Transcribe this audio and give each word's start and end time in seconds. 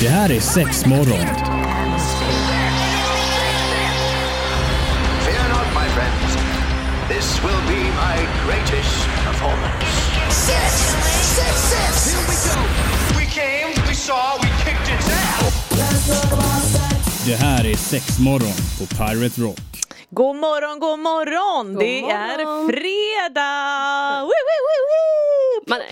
Det 0.00 0.08
här 0.08 0.30
är 0.32 0.40
sex 0.40 0.86
morgon. 0.86 1.26
Fear 5.24 5.48
not, 5.48 5.66
my 5.74 5.88
friends. 5.94 6.36
This 7.08 7.42
will 7.44 7.62
be 7.68 7.82
my 7.84 8.16
greatest 8.46 9.06
performance. 9.26 9.86
Six, 10.30 10.72
six, 11.36 11.54
six. 11.72 12.14
Here 12.14 12.26
we 12.28 12.36
go. 12.48 12.60
We 13.18 13.26
came, 13.26 13.68
we 13.88 13.94
saw, 13.94 14.38
we 14.42 14.48
kicked 14.64 14.88
its 14.94 15.08
ass. 15.08 15.54
Det 17.26 17.36
här 17.36 17.66
är 17.66 17.76
sex 17.76 18.18
morgon 18.18 18.56
på 18.78 18.86
Pirate 18.86 19.40
Rock. 19.40 19.60
God 20.10 20.36
morgon, 20.36 20.78
god 20.80 20.98
morgon! 20.98 21.74
det 21.78 22.00
morgon. 22.02 22.40
är 22.40 22.72
fredag! 22.72 24.28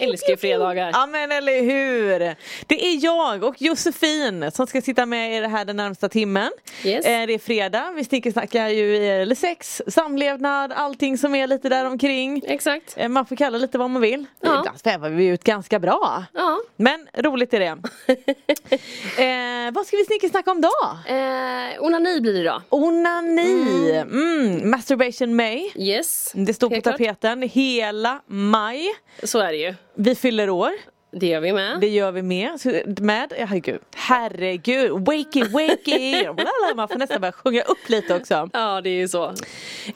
Älskar 0.05 0.31
ju 0.31 0.37
fredagar. 0.37 0.91
Ja 0.93 1.07
men 1.07 1.33
eller 1.33 1.63
hur! 1.63 2.19
Det 2.67 2.85
är 2.87 3.05
jag 3.05 3.45
och 3.45 3.63
Josefin 3.63 4.51
som 4.51 4.67
ska 4.67 4.81
sitta 4.83 5.07
med 5.07 5.35
er 5.37 5.43
här 5.49 5.65
den 5.65 5.77
närmsta 5.77 6.09
timmen. 6.09 6.51
Yes. 6.85 7.07
Eh, 7.07 7.27
Det 7.27 7.35
är 7.35 7.39
fredag, 7.39 7.93
vi 7.97 8.05
snickesnackar 8.05 8.69
ju 8.69 8.97
eller 9.07 9.35
sex, 9.35 9.83
samlevnad, 9.87 10.73
allting 10.73 11.19
som 11.19 11.35
är 11.35 11.47
lite 11.47 11.69
där 11.69 11.85
omkring. 11.87 12.43
Exakt. 12.47 12.95
Eh, 12.97 13.09
Man 13.09 13.27
får 13.27 13.37
kalla 13.37 13.59
lite 13.59 13.79
vad 13.79 13.91
man 13.91 14.03
vill. 14.03 14.25
Ja. 14.41 14.59
Ibland 14.59 14.81
svävar 14.81 15.11
vi 15.11 15.27
ut 15.27 15.45
ganska 15.45 15.79
bra. 15.79 16.25
Ja. 16.33 16.59
Men 16.77 17.09
roligt 17.19 17.55
är 17.55 17.61
det. 17.61 17.67
eh, 19.67 19.73
vad 19.73 19.87
ska 19.87 19.97
vi 19.97 20.05
snickesnacka 20.05 20.51
om 20.51 20.61
då? 20.61 20.71
Eh, 21.07 21.83
onani 21.85 22.21
blir 22.21 22.33
det 22.33 22.39
idag. 22.41 22.63
Onani! 22.69 23.91
Mm. 23.97 24.71
Masturbation 24.71 25.37
May. 25.37 25.71
Yes. 25.77 26.33
Det 26.35 26.55
står 26.55 26.71
på 26.71 26.81
tapeten 26.81 27.43
hela 27.43 28.21
maj. 28.27 28.87
Så 29.23 29.39
är 29.39 29.53
det 29.53 29.59
ju. 29.59 29.75
Vi 29.95 30.15
fyller 30.15 30.51
år. 30.51 30.73
Det 31.15 31.27
gör 31.27 31.41
vi 31.41 31.53
med. 31.53 31.81
Det 31.81 31.89
gör 31.89 32.13
vi 32.13 32.23
med. 32.23 32.59
Med 33.01 33.33
herregud. 33.37 33.81
Herregud. 33.97 34.91
Wakey 34.91 35.45
wakey. 35.45 36.29
Man 36.77 36.89
får 36.89 36.99
nästan 36.99 37.21
börja 37.21 37.33
sjunga 37.33 37.63
upp 37.63 37.89
lite 37.89 38.15
också. 38.15 38.49
Ja 38.53 38.81
det 38.81 38.91
är 38.91 38.95
ju 38.95 39.09
så. 39.09 39.35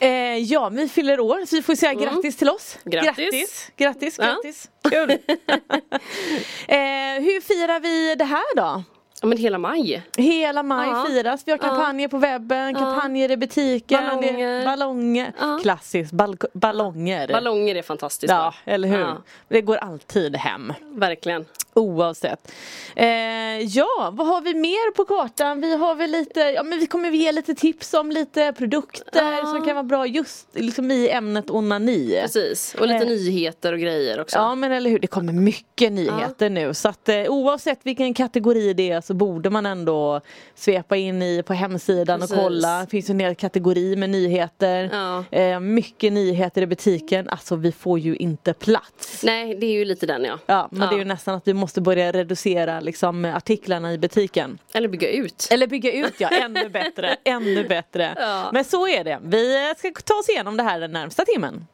Eh, 0.01 0.09
ja, 0.37 0.69
vi 0.69 0.89
fyller 0.89 1.21
år 1.21 1.47
så 1.47 1.57
vi 1.57 1.63
får 1.63 1.75
säga 1.75 1.95
grattis 1.95 2.37
till 2.37 2.49
oss. 2.49 2.79
Mm. 2.85 3.05
Grattis. 3.05 3.71
Grattis, 3.77 4.17
grattis. 4.17 4.19
Ja. 4.19 4.25
grattis. 4.25 4.71
Kul. 4.91 5.11
eh, 6.69 7.23
hur 7.25 7.41
firar 7.41 7.81
vi 7.81 8.15
det 8.15 8.25
här 8.25 8.57
då? 8.57 8.83
Ja 9.23 9.29
men 9.29 9.39
hela 9.39 9.59
maj. 9.59 10.03
Hela 10.17 10.63
maj 10.63 10.89
Ja. 10.89 11.05
firas. 11.09 11.43
Vi 11.47 11.51
har 11.51 11.59
kampanjer 11.59 12.09
på 12.09 12.19
webben, 12.19 12.75
kampanjer 12.75 13.31
i 13.31 13.37
butiken. 13.37 14.05
Ballonger. 14.09 14.65
Ballonger. 14.65 15.33
Ja. 15.41 15.59
Klassiskt, 15.63 16.13
bal- 16.13 16.47
ballonger. 16.53 17.29
Ballonger 17.29 17.75
är 17.75 17.83
fantastiskt 17.83 18.31
Ja, 18.31 18.55
eller 18.65 18.89
hur? 18.89 18.99
Ja, 19.01 19.17
Det 19.49 19.61
går 19.61 19.77
alltid 19.77 20.37
hem. 20.37 20.73
verkligen. 20.95 21.45
Oavsett. 21.75 22.53
Eh, 22.97 23.07
ja, 23.61 24.11
vad 24.13 24.27
har 24.27 24.41
vi 24.41 24.55
mer 24.55 24.91
på 24.93 25.05
kartan? 25.05 25.61
Vi 25.61 25.77
har 25.77 25.95
väl 25.95 26.11
lite, 26.11 26.41
ja 26.41 26.63
men 26.63 26.79
vi 26.79 26.87
kommer 26.87 27.11
ge 27.11 27.33
lite 27.33 27.55
tips 27.55 27.95
om 27.95 28.11
lite 28.11 28.53
produkter 28.53 29.33
Ja. 29.33 29.47
som 29.47 29.65
kan 29.65 29.75
vara 29.75 29.85
bra 29.85 30.07
just 30.07 30.47
liksom 30.53 30.91
i 30.91 31.09
ämnet 31.11 31.51
onani. 31.51 32.19
Precis. 32.23 32.75
Och 32.81 32.87
lite 32.87 33.05
Eh. 33.05 33.09
nyheter 33.11 33.73
och 33.73 33.79
grejer 33.79 34.21
också. 34.21 34.37
Ja 34.39 34.55
men 34.55 34.73
eller 34.73 34.91
hur, 34.91 34.99
det 34.99 35.07
kommer 35.07 35.33
mycket 35.33 35.93
nyheter 35.93 36.51
nu 36.51 36.75
så 36.75 36.89
att 36.89 37.09
eh, 37.09 37.17
oavsett 37.29 37.81
vilken 37.83 38.15
kategori 38.15 38.73
det 38.75 38.91
är 38.91 39.01
så 39.01 39.15
borde 39.19 39.51
man 39.51 39.67
ändå 39.67 40.21
svepa 40.55 40.97
in 40.97 41.23
i 41.23 41.43
på 41.43 41.53
hemsidan 41.55 42.21
Precis. 42.21 42.37
och 42.37 42.43
kolla. 42.43 42.81
Det 42.81 42.87
finns 42.87 43.11
en 43.11 43.21
hel 43.21 43.35
kategori 43.35 43.97
med 43.97 44.11
nyheter. 44.11 44.91
Ja. 44.93 45.25
Eh, 45.39 45.61
mycket 45.61 46.13
nyheter 46.13 46.63
i 46.63 46.67
butiken, 46.67 47.29
alltså 47.29 47.57
vi 47.57 47.73
får 47.73 47.99
ju 47.99 48.17
inte 48.17 48.55
plats. 48.55 49.23
Nej 49.23 49.55
det 49.55 49.67
är 49.67 49.73
ju 49.73 49.85
lite 49.85 50.07
den 50.07 50.25
ja. 50.25 50.39
Ja, 50.47 50.69
men 50.71 50.89
det 50.89 50.95
är 50.95 50.99
ju 50.99 51.05
nästan 51.05 51.35
att 51.35 51.49
vi 51.49 51.55
måste 51.55 51.81
börja 51.81 52.13
reducera 52.13 52.81
liksom, 52.81 53.25
artiklarna 53.25 53.93
i 53.93 53.99
butiken. 53.99 54.59
Eller 54.75 54.89
bygga 54.89 55.11
ut. 55.11 55.49
Eller 55.51 55.67
bygga 55.67 55.93
ut 55.93 56.15
ja, 56.19 56.29
ännu 56.29 56.69
bättre, 56.69 57.17
ännu 57.25 57.69
bättre. 57.69 58.15
Ja. 58.17 58.51
Men 58.53 58.65
så 58.65 58.89
är 58.89 59.05
det. 59.05 59.19
Vi 59.23 59.75
ska 59.79 59.91
ta 60.05 60.15
oss 60.15 60.29
igenom 60.29 60.57
det 60.57 60.63
här 60.63 60.81
den 60.81 60.93
närmsta 60.93 61.25
timmen. 61.25 61.67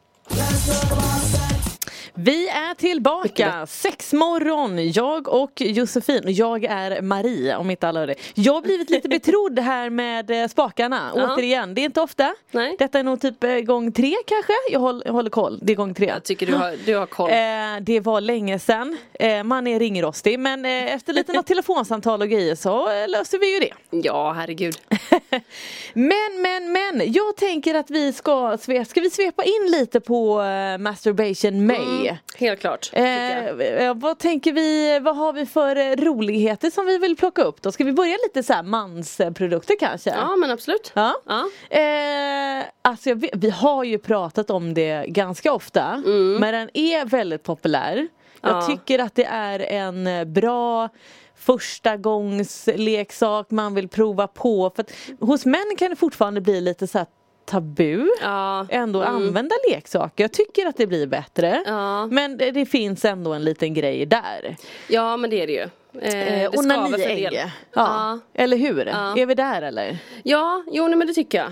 Vi 2.14 2.48
är 2.48 2.74
tillbaka, 2.74 3.66
sex 3.66 4.12
morgon, 4.12 4.90
jag 4.92 5.28
och 5.28 5.52
Josefin 5.60 6.22
jag 6.26 6.64
är 6.64 7.02
Marie 7.02 7.56
om 7.56 7.70
inte 7.70 7.88
alla 7.88 8.00
hör 8.00 8.06
det. 8.06 8.14
Jag 8.34 8.52
har 8.52 8.62
blivit 8.62 8.90
lite 8.90 9.08
betrodd 9.18 9.58
här 9.58 9.90
med 9.90 10.30
eh, 10.30 10.48
spakarna, 10.48 11.12
Ja. 11.16 11.34
återigen, 11.34 11.74
det 11.74 11.80
är 11.80 11.84
inte 11.84 12.00
ofta. 12.00 12.34
Nej. 12.50 12.76
Detta 12.78 12.98
är 12.98 13.02
nog 13.02 13.20
typ 13.20 13.44
eh, 13.44 13.54
gång 13.54 13.92
tre 13.92 14.14
kanske, 14.26 14.52
jag 14.70 14.80
håller, 14.80 15.06
jag 15.06 15.12
håller 15.12 15.30
koll, 15.30 15.58
det 15.62 15.72
är 15.72 15.76
gång 15.76 15.94
tre. 15.94 16.06
Jag 16.06 16.24
tycker 16.24 16.46
du 16.46 16.54
har, 16.54 16.76
du 16.86 16.96
har 16.96 17.06
koll. 17.06 17.30
Eh, 17.30 17.36
det 17.80 18.00
var 18.00 18.20
länge 18.20 18.58
sedan. 18.58 18.98
Eh, 19.14 19.42
man 19.44 19.66
är 19.66 19.78
ringrostig 19.78 20.38
men 20.38 20.64
eh, 20.64 20.94
efter 20.94 21.12
lite 21.12 21.32
något 21.36 21.46
telefonsamtal 21.46 22.22
och 22.22 22.28
grejer 22.28 22.54
så 22.54 22.90
eh, 22.90 23.08
löser 23.08 23.38
vi 23.38 23.54
ju 23.54 23.60
det. 23.60 23.72
Ja 24.08 24.32
herregud. 24.32 24.76
Men 25.94 26.42
men 26.42 26.72
men 26.72 27.12
jag 27.12 27.36
tänker 27.36 27.74
att 27.74 27.90
vi 27.90 28.12
ska, 28.12 28.58
ska 28.86 29.00
vi 29.00 29.10
svepa 29.10 29.44
in 29.44 29.70
lite 29.70 30.00
på 30.00 30.42
masturbation 30.78 31.66
May. 31.66 32.01
Helt 32.36 32.60
klart. 32.60 32.80
tycker 32.82 33.02
jag. 33.46 33.60
Eh, 33.80 33.86
eh, 33.88 33.94
vad 33.94 34.18
tänker 34.18 34.52
vi, 34.52 34.98
vad 35.02 35.16
har 35.16 35.32
vi 35.32 35.46
för 35.46 35.76
eh, 35.76 35.96
roligheter 35.96 36.70
som 36.70 36.86
vi 36.86 36.98
vill 36.98 37.16
plocka 37.16 37.42
upp 37.42 37.62
då? 37.62 37.72
Ska 37.72 37.84
vi 37.84 37.92
börja 37.92 38.16
lite 38.26 38.42
så 38.42 38.52
här 38.52 38.62
mansprodukter 38.62 39.74
kanske? 39.80 40.10
Ja 40.10 40.36
men 40.36 40.50
absolut. 40.50 40.92
Ja. 40.94 41.14
Ja. 41.26 41.48
Eh, 41.78 42.64
alltså 42.82 43.14
vet, 43.14 43.30
vi 43.34 43.50
har 43.50 43.84
ju 43.84 43.98
pratat 43.98 44.50
om 44.50 44.74
det 44.74 45.04
ganska 45.08 45.52
ofta 45.52 46.02
men 46.40 46.52
den 46.54 46.70
är 46.74 47.04
väldigt 47.04 47.42
populär. 47.42 48.08
Jag 48.40 48.50
Mm. 48.50 48.60
Ja. 48.60 48.66
tycker 48.66 48.98
att 48.98 49.14
det 49.14 49.24
är 49.24 49.60
en 49.60 50.06
eh, 50.06 50.24
bra 50.24 50.88
första 51.36 51.96
gångs 51.96 52.68
leksak 52.76 53.50
man 53.50 53.74
vill 53.74 53.88
prova 53.88 54.26
på. 54.26 54.72
För 54.76 54.84
hos 55.26 55.46
män 55.46 55.76
kan 55.78 55.90
det 55.90 55.96
fortfarande 55.96 56.40
bli 56.40 56.60
lite 56.60 56.86
så 56.86 56.98
här 56.98 57.06
tabu 57.44 58.08
Ja. 58.20 58.66
ändå 58.70 59.02
använda 59.02 59.54
leksaker. 59.70 60.24
Jag 60.24 60.32
tycker 60.32 60.66
att 60.66 60.76
det 60.76 60.86
blir 60.86 61.06
bättre. 61.06 61.62
Ja. 61.66 62.06
Men 62.06 62.36
det, 62.36 62.50
det 62.50 62.66
finns 62.66 63.04
ändå 63.04 63.32
en 63.32 63.44
liten 63.44 63.74
grej 63.74 64.06
där. 64.06 64.56
ja 64.88 65.16
men 65.16 65.30
det 65.30 65.42
är 65.42 65.46
det 65.46 65.52
ju. 65.52 65.60
Eh, 66.00 66.42
Eh, 66.42 66.50
Onaniägg. 66.58 67.28
Ja. 67.32 67.48
Ja. 67.72 68.18
Eller 68.34 68.56
hur? 68.56 68.86
Ja. 68.86 69.18
Är 69.18 69.26
vi 69.26 69.34
där 69.34 69.62
eller? 69.62 69.98
Ja, 70.22 70.64
jo 70.72 70.88
nej, 70.88 70.96
men 70.96 71.06
det 71.06 71.12
tycker 71.14 71.38
jag. 71.38 71.50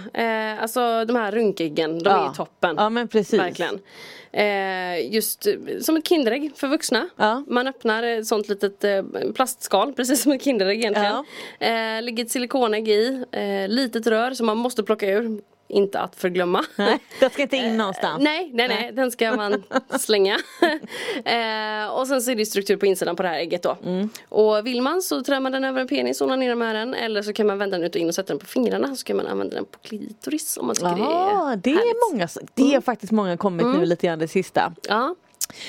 Eh, 0.53 0.62
alltså 0.62 1.05
de 1.05 1.17
här 1.17 1.33
runkäggen, 1.33 1.99
de 1.99 2.11
Ja. 2.11 2.28
är 2.31 2.34
toppen. 2.34 2.75
Ja 2.78 2.91
men 2.91 3.09
precis. 3.09 3.41
Verkligen. 3.41 3.78
Eh, 4.33 5.12
just 5.15 5.47
eh, 5.47 5.55
som 5.81 5.97
ett 5.97 6.09
Kinderägg 6.09 6.53
för 6.57 6.69
vuxna. 6.69 7.09
Ja. 7.17 7.45
Man 7.49 7.67
öppnar 7.67 8.03
ett 8.03 8.27
sånt 8.27 8.49
litet 8.49 8.84
eh, 8.84 9.03
plastskal, 9.34 9.93
precis 9.97 10.22
som 10.22 10.33
ett 10.33 10.43
Kinderägg 10.45 10.78
egentligen. 10.78 11.25
Eh, 11.59 12.03
ligger 12.03 12.25
ett 12.25 12.31
silikonägg 12.31 12.89
i, 12.89 13.25
eh, 13.33 13.69
litet 13.69 14.07
rör 14.07 14.31
som 14.31 14.47
man 14.47 14.57
måste 14.59 14.83
plocka 14.83 15.07
ur. 15.11 15.41
Inte 15.71 16.01
att 16.01 16.17
förglömma. 16.17 16.65
Nej, 16.77 16.99
det 17.21 17.33
ska 17.33 17.43
inte 17.43 17.57
in 17.57 17.77
någonstans. 17.77 18.23
Nej, 18.23 18.51
nej, 18.55 18.69
nej, 18.69 18.93
den 18.93 19.11
ska 19.11 19.37
man 19.37 19.63
slänga. 20.01 20.39
eh, 21.25 21.91
och 21.91 22.07
sen 22.09 22.23
så 22.23 22.31
är 22.31 22.37
det 22.37 22.47
struktur 22.47 22.77
på 22.77 22.87
insidan 22.87 23.17
på 23.17 23.23
det 23.23 23.29
här 23.29 23.39
ägget 23.39 23.63
då. 23.63 23.77
Mm. 23.85 24.09
Och 24.29 24.67
vill 24.67 24.83
man 24.83 25.03
så 25.03 25.23
trär 25.23 25.41
man 25.41 25.53
den 25.53 25.65
över 25.65 25.81
en 25.81 25.89
penis 25.89 26.21
och 26.21 26.27
onanerar 26.27 26.55
med 26.55 26.75
den. 26.75 26.95
Eller 26.95 27.23
så 27.23 27.33
kan 27.33 27.47
man 27.47 27.59
vända 27.59 27.77
den 27.79 27.87
ut 27.87 27.95
och 27.95 28.01
in 28.01 28.09
och 28.09 28.15
sätta 28.15 28.29
den 28.33 28.39
på 28.39 28.47
fingrarna. 28.47 28.97
Så 28.97 29.05
kan 29.05 29.17
man 29.17 29.27
använda 29.27 29.55
den 29.57 29.65
på 29.65 29.79
klitoris 29.79 30.57
om 30.57 30.67
man 30.67 30.77
tycker 30.77 30.89
Ja, 30.89 31.53
det 31.57 31.61
det 31.63 31.71
är 31.71 31.75
härligt. 31.75 31.95
är 31.95 32.13
många, 32.13 32.29
det 32.55 32.75
är 32.75 32.81
faktiskt 32.81 33.13
många 33.13 33.37
kommit 33.37 33.67
nu 33.67 33.85
lite 33.87 34.07
grann 34.07 34.19
det 34.19 34.29
sista. 34.29 34.73
Ja, 34.89 35.15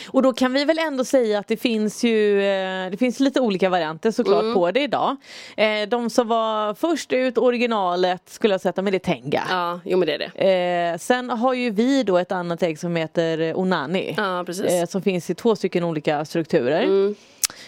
Och 0.07 0.21
då 0.21 0.33
kan 0.33 0.53
vi 0.53 0.65
väl 0.65 0.79
ändå 0.79 1.05
säga 1.05 1.39
att 1.39 1.47
det 1.47 1.57
finns 1.57 2.03
ju 2.03 2.41
eh, 2.41 2.89
Det 2.91 2.97
finns 2.99 3.19
lite 3.19 3.39
olika 3.39 3.69
varianter 3.69 4.11
såklart 4.11 4.53
på 4.53 4.71
det 4.71 4.81
idag. 4.81 5.15
Eh, 5.57 5.89
De 5.89 6.09
som 6.09 6.27
var 6.27 6.73
först 6.73 7.13
ut, 7.13 7.37
originalet 7.37 8.21
skulle 8.29 8.53
jag 8.53 8.61
sätta 8.61 8.81
med 8.81 8.93
det 8.93 8.97
är 8.97 8.99
Tenga. 8.99 9.43
ja, 9.49 9.79
jo 9.85 9.97
men 9.97 10.05
det 10.07 10.13
är 10.13 10.31
det. 10.35 10.91
Eh, 10.93 10.97
sen 10.97 11.29
har 11.29 11.53
ju 11.53 11.69
vi 11.69 12.03
då 12.03 12.17
ett 12.17 12.31
annat 12.31 12.63
ägg 12.63 12.79
som 12.79 12.95
heter 12.95 13.59
Onani. 13.59 14.13
Ja, 14.17 14.43
precis. 14.45 14.71
Mm. 14.71 14.87
Som 14.87 15.01
finns 15.01 15.29
i 15.29 15.35
två 15.35 15.55
stycken 15.55 15.83
olika 15.83 16.25
strukturer. 16.25 17.13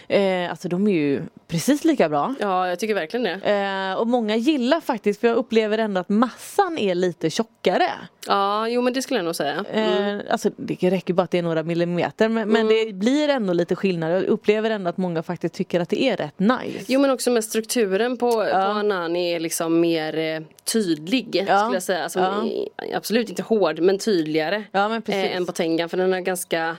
Eh, 0.08 0.50
alltså 0.50 0.68
de 0.68 0.88
är 0.88 0.92
ju 0.92 1.22
precis 1.48 1.84
lika 1.86 2.10
bra. 2.10 2.36
Ja, 2.40 2.68
jag 2.70 2.80
tycker 2.80 2.94
verkligen 2.96 3.24
det. 3.24 3.52
Eh, 3.52 4.00
och 4.00 4.08
många 4.08 4.36
gillar 4.36 4.82
faktiskt, 4.82 5.20
för 5.20 5.28
jag 5.28 5.38
upplever 5.38 5.78
ändå 5.78 6.02
att 6.02 6.10
massan 6.10 6.78
är 6.78 6.96
lite 6.96 7.30
tjockare. 7.30 7.90
Ja, 8.28 8.68
jo 8.68 8.82
men 8.82 8.94
det 8.94 9.02
skulle 9.02 9.18
jag 9.18 9.26
nog 9.26 9.36
säga. 9.36 9.66
Eh, 9.74 10.20
alltså 10.32 10.50
det 10.58 10.90
räcker 10.90 11.14
bara 11.14 11.24
att 11.24 11.32
det 11.32 11.38
är 11.38 11.42
några 11.44 11.64
millimeter 11.64 12.30
men, 12.30 12.50
men 12.50 12.68
det 12.68 12.94
blir 12.94 13.30
ändå 13.30 13.54
lite 13.54 13.76
skillnad. 13.76 14.12
Jag 14.12 14.24
upplever 14.24 14.70
ändå 14.70 14.90
att 14.90 14.98
många 14.98 15.24
faktiskt 15.24 15.54
tycker 15.54 15.80
att 15.80 15.90
det 15.90 16.04
är 16.04 16.18
rätt 16.18 16.40
nice. 16.40 16.86
Jo 16.88 17.00
men 17.00 17.12
också 17.12 17.32
med 17.32 17.44
strukturen 17.44 18.18
på, 18.18 18.32
på 18.32 18.40
Anani 18.42 19.34
är 19.34 19.40
liksom 19.40 19.80
mer 19.80 20.18
eh, 20.18 20.42
tydlig 20.74 21.46
Ja. 21.48 21.60
skulle 21.60 21.76
jag 21.76 21.84
säga. 21.84 22.04
Alltså, 22.04 22.20
Ja. 22.20 22.44
Absolut 22.98 23.30
inte 23.30 23.42
hård 23.44 23.80
men 23.80 23.98
tydligare 24.00 24.64
Ja, 24.72 24.90
men 24.90 25.02
precis. 25.02 25.24
eh, 25.32 25.36
än 25.38 25.46
på 25.46 25.52
Tengan 25.52 25.90
för 25.90 25.98
den 25.98 26.14
är 26.14 26.20
ganska 26.20 26.78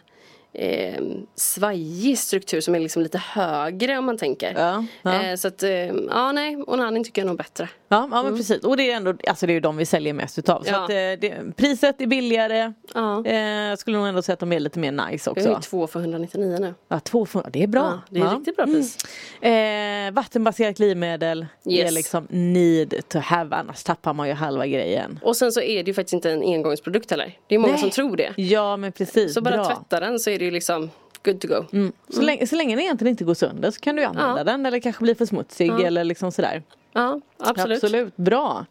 eh, 0.55 1.03
svajig 1.37 2.19
struktur 2.19 2.61
som 2.61 2.75
är 2.75 2.81
liksom 2.81 3.03
lite 3.03 3.19
högre 3.19 3.99
om 3.99 4.05
man 4.05 4.19
tänker. 4.19 4.55
Ja, 4.56 4.85
ja. 5.03 5.23
Eh, 5.23 5.37
så 5.37 5.49
att, 5.49 5.62
eh, 5.62 5.71
ja 6.11 6.33
nej, 6.33 6.56
Onani 6.67 7.05
tycker 7.05 7.23
jag 7.23 7.27
nog 7.27 7.37
bättre. 7.37 7.69
Ja, 7.89 8.09
ja 8.12 8.23
men 8.23 8.37
precis. 8.37 8.65
Och 8.65 8.77
det 8.77 8.91
är 8.91 8.97
ändå, 8.97 9.15
alltså 9.29 9.47
det 9.47 9.53
är 9.53 9.55
ju 9.55 9.61
de 9.61 9.77
vi 9.77 9.87
säljer 9.87 10.12
mest 10.12 10.39
utav. 10.39 10.62
Så 10.62 10.69
Mm. 10.69 10.83
Att, 10.85 10.91
eh, 10.91 10.95
det, 10.95 11.56
priset 11.56 12.01
är 12.01 12.06
billigare. 12.06 12.73
Eh, 13.27 13.35
jag 13.45 13.79
skulle 13.79 13.99
nog 13.99 14.06
ändå 14.06 14.23
säga 14.23 14.35
att 14.35 14.41
de 14.41 14.53
är 14.53 14.61
lite 14.61 14.79
mer 14.79 14.93
nice 14.93 15.33
Vi 15.35 15.41
har 15.41 15.49
ju 15.49 15.55
också. 15.56 15.71
två 15.71 15.87
för 15.87 16.01
199 16.01 16.57
nu. 16.61 16.75
Ja, 16.89 17.00
två 17.00 17.27
för, 17.27 17.50
det 17.53 17.62
är 17.62 17.67
bra. 17.67 18.00
Det 18.11 18.21
är 18.21 18.31
riktigt 18.37 18.57
bra 18.57 18.65
pris. 18.67 18.97
Eh, 19.41 20.12
vattenbaserat 20.12 20.77
glidmedel 20.77 21.47
är 21.65 21.71
Yes. 21.73 21.95
liksom 21.95 22.27
need 22.31 22.95
to 23.09 23.19
have 23.19 23.57
annars 23.57 23.83
tappar 23.83 24.12
man 24.15 24.29
ju 24.29 24.35
halva 24.35 24.67
grejen. 24.67 25.19
Och 25.23 25.37
sen 25.37 25.53
så 25.53 25.61
är 25.61 25.83
det 25.83 25.89
ju 25.91 25.95
faktiskt 25.95 26.12
inte 26.15 26.31
en 26.31 26.43
engångsprodukt 26.43 27.11
heller. 27.11 27.39
Det 27.47 27.55
är 27.55 27.59
många 27.59 27.73
Nej. 27.73 27.81
som 27.81 27.91
tror 27.91 28.17
det. 28.17 28.33
Ja 28.37 28.77
men 28.77 28.93
precis, 28.93 29.35
Så 29.35 29.41
bara 29.41 29.55
bra. 29.57 29.65
tvätta 29.65 30.00
den 30.00 30.19
så 30.19 30.31
är 30.31 30.39
det 30.39 30.44
ju 30.44 30.50
liksom 30.50 30.91
good 31.25 31.41
to 31.41 31.49
go. 31.49 31.91
Så, 32.08 32.23
länge, 32.23 32.46
så 32.46 32.56
länge 32.56 32.75
den 32.76 32.85
egentligen 32.85 33.11
inte 33.11 33.25
går 33.25 33.35
sönder 33.35 33.70
så 33.70 33.81
kan 33.81 33.96
du 33.96 34.05
använda 34.05 34.38
Ja. 34.38 34.44
den 34.44 34.67
eller 34.67 34.79
kanske 34.81 35.02
blir 35.02 35.14
för 35.14 35.26
smutsig 35.26 35.70
eller 35.81 36.05
liksom 36.05 36.32
sådär. 36.32 36.62
Ja, 36.93 37.20
absolut. 37.38 37.85
Absolut, 37.85 38.17
bra. 38.17 38.67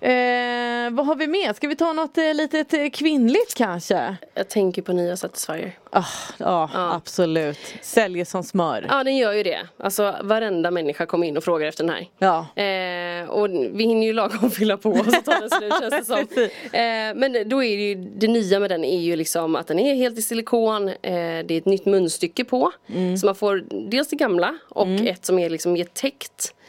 Eh, 0.00 0.90
vad 0.90 1.06
har 1.06 1.14
vi 1.16 1.26
mer? 1.26 1.52
Ska 1.52 1.68
vi 1.68 1.76
ta 1.76 1.92
något 1.92 2.18
eh, 2.18 2.34
litet 2.34 2.74
eh, 2.74 2.90
kvinnligt 2.92 3.54
kanske? 3.54 4.16
Jag 4.34 4.48
tänker 4.48 4.82
på 4.82 4.92
nya 4.92 5.16
Satisfyer. 5.16 5.72
Ah, 5.90 6.04
ja, 6.38 6.70
absolut. 6.74 7.58
Säljer 7.82 8.24
som 8.24 8.44
smör. 8.44 8.86
Ja 8.88 9.04
den 9.04 9.16
gör 9.16 9.32
ju 9.32 9.42
det. 9.42 9.58
Alltså 9.78 10.14
varenda 10.22 10.70
människa 10.70 11.06
kommer 11.06 11.26
in 11.26 11.36
och 11.36 11.44
frågar 11.44 11.66
efter 11.66 11.84
den 11.84 11.94
här. 11.94 12.08
Ja. 12.18 12.62
Eh, 12.62 13.30
och 13.30 13.48
vi 13.50 13.84
hinner 13.84 14.06
ju 14.06 14.12
lagom 14.12 14.50
fylla 14.50 14.76
på 14.76 14.90
och 14.90 15.04
så 15.04 15.10
tar 15.10 15.40
den 15.40 15.50
slut 15.50 15.72
känns 15.80 15.94
det 15.94 16.04
som. 16.04 16.26
Eh, 16.72 17.14
men 17.14 17.48
då 17.48 17.64
är 17.64 17.76
det 17.76 17.82
ju 17.82 17.94
det 17.94 18.28
nya 18.28 18.60
med 18.60 18.70
den 18.70 18.84
är 18.84 19.00
ju 19.00 19.16
liksom 19.16 19.56
att 19.56 19.66
den 19.66 19.78
är 19.78 19.94
helt 19.94 20.18
i 20.18 20.22
silikon. 20.22 20.88
Eh, 20.88 20.94
det 21.02 21.50
är 21.50 21.58
ett 21.58 21.66
nytt 21.66 21.86
munstycke 21.86 22.44
på. 22.44 22.72
Mm. 22.88 23.16
Så 23.16 23.26
man 23.26 23.34
får 23.34 23.64
dels 23.90 24.08
det 24.08 24.16
gamla 24.16 24.58
och 24.68 24.88
ett 24.88 25.26
som 25.26 25.38
är 25.38 25.50
liksom 25.50 25.72
mer 25.72 25.84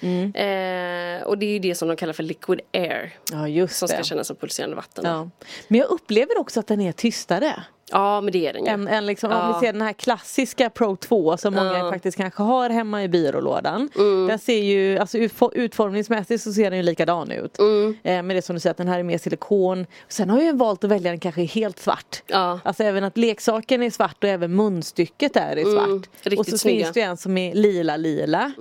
täckt. 0.02 0.36
Eh, 0.38 1.28
och 1.28 1.38
det 1.38 1.46
är 1.46 1.52
ju 1.54 1.60
det 1.60 1.76
som 1.76 1.88
de 1.88 1.98
kallar 1.98 2.14
för 2.14 2.24
liquid 2.24 2.60
air. 2.74 3.14
Ja 3.32 3.68
Som 3.68 3.88
ska 3.88 3.98
det. 3.98 4.04
kännas 4.04 4.28
som 4.28 4.36
pulserande 4.36 4.76
vatten. 4.76 5.06
Ja. 5.06 5.30
Men 5.68 5.80
jag 5.80 5.90
upplever 5.90 6.38
också 6.38 6.60
att 6.60 6.68
den 6.68 6.82
är 6.82 6.92
tystare. 6.92 7.64
Ja 7.92 8.22
men 8.22 8.31
det 8.31 8.48
är 8.48 8.54
den 8.54 8.63
ju. 8.66 8.69
Än, 8.72 8.88
än 8.88 9.06
liksom, 9.06 9.31
om 9.31 9.38
Ja. 9.38 9.60
vi 9.60 9.66
ser 9.66 9.74
den 9.74 9.81
här 9.81 9.94
klassiska 9.94 10.69
Pro 10.69 10.95
2 10.95 11.38
som 11.38 11.54
många 11.54 11.78
Ja. 11.78 11.92
faktiskt 11.92 12.18
kanske 12.18 12.44
har 12.44 12.69
hemma 12.69 13.04
i 13.04 13.07
byrålådan. 13.07 13.89
Mm. 13.95 14.28
Den 14.28 14.39
ser 14.39 14.63
ju, 14.63 14.98
alltså 14.98 15.18
utfor- 15.18 15.51
utformningsmässigt 15.56 16.44
så 16.44 16.54
ser 16.54 16.69
den 16.69 16.78
ju 16.78 16.84
likadan 16.84 17.31
ut. 17.31 17.60
Mm. 17.60 17.89
Eh, 18.04 18.13
men 18.16 18.28
det 18.28 18.36
är 18.38 18.42
som 18.42 18.56
du 18.56 18.60
säger 18.60 18.72
att 18.72 18.78
den 18.78 18.88
här 18.88 19.00
är 19.00 19.04
mer 19.04 19.18
silikon. 19.18 19.86
Sen 20.07 20.30
har 20.30 20.38
jag 20.38 20.45
ju 20.45 20.54
valt 20.57 20.84
att 20.84 20.89
välja 20.92 21.12
den 21.12 21.19
kanske 21.19 21.42
helt 21.44 21.80
svart. 21.80 22.24
Ja. 22.28 22.60
Alltså 22.63 22.84
även 22.84 23.04
att 23.04 23.18
leksaken 23.18 23.84
är 23.84 23.90
svart 23.90 24.24
och 24.24 24.30
även 24.30 24.56
munstycket 24.56 25.36
är 25.36 25.56
i 25.57 25.63
svart. 25.63 25.88
Mm. 25.88 26.04
riktigt 26.22 26.40
och 26.40 26.45
så 26.48 26.57
snygga. 26.57 26.86
finns 26.86 26.94
det 26.94 27.01
en 27.01 27.18
som 27.18 27.38
är 27.38 27.54
lila 27.56 27.98
lila. 27.98 28.51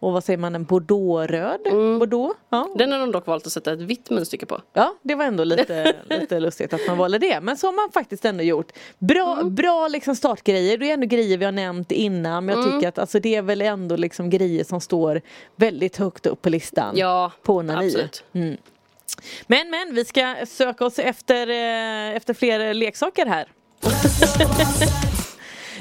Och 0.00 0.12
vad 0.12 0.24
säger 0.24 0.36
man, 0.38 0.54
en 0.54 0.64
bordeauxröd? 0.64 1.60
Bordeaux? 2.00 2.34
Ja. 2.50 2.64
Mm. 2.64 2.76
Den 2.78 2.92
har 2.92 2.98
de 2.98 3.12
dock 3.12 3.26
valt 3.26 3.46
att 3.46 3.52
sätta 3.52 3.72
ett 3.72 3.78
vitt 3.80 4.10
munstycke 4.10 4.46
på. 4.46 4.60
Ja, 4.72 4.94
det 5.02 5.14
var 5.14 5.24
ändå 5.24 5.44
lite, 5.44 5.92
lite 6.10 6.40
lustigt 6.40 6.72
att 6.72 6.80
man 6.86 6.98
valde 6.98 7.18
det. 7.18 7.40
Men 7.40 7.56
så 7.56 7.66
har 7.66 7.72
man 7.72 7.92
faktiskt 7.92 8.24
ändå 8.24 8.44
gjort. 8.44 8.57
Bra, 8.98 9.32
Mm. 9.40 9.54
bra 9.54 9.88
liksom 9.88 10.16
startgrejer. 10.16 10.78
Det 10.78 10.90
är 10.90 10.94
ändå 10.94 11.06
grejer 11.06 11.38
vi 11.38 11.44
har 11.44 11.52
nämnt 11.52 11.92
innan. 11.92 12.44
Men 12.44 12.54
jag 12.54 12.64
Mm. 12.64 12.78
tycker 12.78 12.88
att 12.88 12.98
alltså, 12.98 13.20
det 13.20 13.34
är 13.34 13.42
väl 13.42 13.60
ändå 13.62 13.96
liksom 13.96 14.30
grejer 14.30 14.64
som 14.64 14.80
står 14.80 15.20
väldigt 15.56 15.96
högt 15.96 16.26
upp 16.26 16.42
på 16.42 16.50
listan. 16.50 16.94
Ja, 16.96 17.32
på 17.42 17.54
onani. 17.56 17.86
absolut. 17.86 18.24
Men 19.46 19.70
men, 19.70 19.94
vi 19.94 20.04
ska 20.04 20.34
söka 20.48 20.84
oss 20.84 20.98
efter, 20.98 21.48
eh, 21.48 22.16
efter 22.16 22.34
fler 22.34 22.74
leksaker 22.74 23.26
här. 23.26 23.48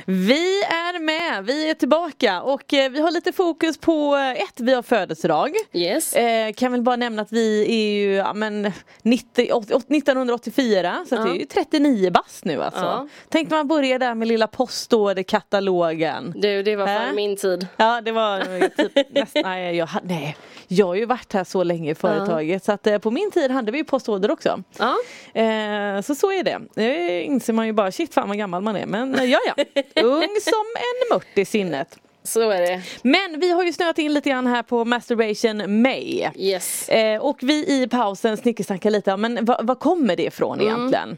Vi 0.09 0.61
är 0.63 0.99
med, 0.99 1.45
vi 1.45 1.69
är 1.69 1.73
tillbaka 1.73 2.41
och 2.41 2.73
eh, 2.73 2.89
vi 2.91 3.01
har 3.01 3.11
lite 3.11 3.31
fokus 3.31 3.77
på 3.77 4.15
eh, 4.15 4.31
ett, 4.43 4.59
vi 4.59 4.73
har 4.73 4.81
födelsedag. 4.81 5.51
Yes. 5.73 6.13
Eh, 6.13 6.53
kan 6.53 6.71
väl 6.71 6.81
bara 6.81 6.95
nämna 6.95 7.21
att 7.21 7.31
vi 7.31 7.61
är 7.69 8.01
ju 8.07 8.15
ja, 8.15 8.33
men, 8.33 8.71
90, 9.01 9.53
åt- 9.53 9.71
åt- 9.71 9.91
1984 9.91 11.05
så 11.09 11.15
att 11.15 11.25
det 11.25 11.31
är 11.31 11.35
ju 11.39 11.45
39 11.45 12.11
bast 12.11 12.45
nu 12.45 12.63
alltså. 12.63 12.79
Ja. 12.81 13.07
Tänkte 13.29 13.55
man 13.55 13.67
börja 13.67 13.99
där 13.99 14.15
med 14.15 14.27
lilla 14.27 14.47
postorderkatalogen. 14.47 16.33
Du, 16.35 16.63
det 16.63 16.75
var 16.75 16.87
Äh? 16.87 16.97
före 17.01 17.13
min 17.13 17.37
tid. 17.37 17.67
Ja 17.77 18.01
det 18.01 18.11
var 18.11 18.41
typ 18.69 19.09
nästan, 19.15 19.41
nej, 19.45 19.75
jag, 19.75 19.87
ha- 19.87 20.01
nej 20.03 20.37
jag 20.67 20.85
har 20.87 20.95
ju 20.95 21.05
varit 21.05 21.33
här 21.33 21.43
så 21.43 21.63
länge 21.63 21.91
i 21.91 21.95
företaget 21.95 22.63
så 22.63 22.71
att 22.71 22.87
eh, 22.87 22.97
på 22.97 23.11
min 23.11 23.31
tid 23.31 23.51
hade 23.51 23.71
vi 23.71 23.77
ju 23.77 23.83
postorder 23.83 24.31
också. 24.31 24.63
Ja. 24.77 24.95
Eh, 25.41 26.01
så 26.01 26.15
så 26.15 26.31
är 26.31 26.43
det. 26.43 26.59
Det 26.75 27.21
inser 27.23 27.53
man 27.53 27.65
ju 27.67 27.73
bara, 27.73 27.91
shit 27.91 28.13
fan 28.13 28.27
vad 28.27 28.37
gammal 28.37 28.61
man 28.61 28.75
är 28.75 28.85
men 28.85 29.15
eh, 29.15 29.23
ja 29.25 29.39
ja. 29.47 29.63
Ung 30.05 30.35
som 30.41 30.65
en 30.75 31.15
mört 31.15 31.37
i 31.37 31.45
sinnet. 31.45 31.99
Så 32.27 32.49
är 32.49 32.61
det. 32.61 32.81
Men 33.01 33.39
vi 33.39 33.51
har 33.51 33.63
ju 33.63 33.73
snöat 33.73 33.97
in 33.99 34.13
lite 34.13 34.29
grann 34.29 34.47
här 34.47 34.63
på 34.63 34.85
Masturbation 34.85 35.81
May. 35.81 36.27
Yes. 36.35 36.89
Eh, 36.89 37.21
och 37.21 37.37
vi 37.41 37.53
i 37.83 37.87
pausen 37.91 38.37
snickersnackar 38.37 38.89
lite 38.89 39.17
men 39.17 39.45
vad, 39.45 39.79
kommer 39.79 40.15
det 40.15 40.23
ifrån 40.23 40.59
Mm. 40.59 40.67
egentligen? 40.67 41.17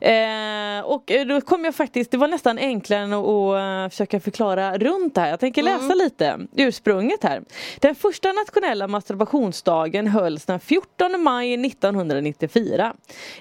Eh, 0.00 0.84
och 0.84 1.10
eh, 1.10 1.26
då 1.26 1.40
kom 1.40 1.64
jag 1.64 1.74
faktiskt, 1.74 2.10
det 2.10 2.16
var 2.16 2.28
nästan 2.28 2.58
enklare 2.58 3.00
än 3.00 3.12
att, 3.12 3.24
att 3.26 3.84
eh, 3.84 3.90
försöka 3.90 4.20
förklara 4.20 4.78
runt 4.78 5.14
det 5.14 5.20
här. 5.20 5.28
Jag 5.28 5.40
tänker 5.40 5.62
läsa 5.62 5.84
Mm. 5.84 5.98
lite 5.98 6.38
ursprunget 6.56 7.24
här. 7.24 7.42
Den 7.80 7.94
första 7.94 8.32
nationella 8.32 8.86
masturbationsdagen 8.88 10.06
hölls 10.06 10.44
den 10.44 10.60
14 10.60 11.22
maj 11.22 11.56
1994. 11.66 12.94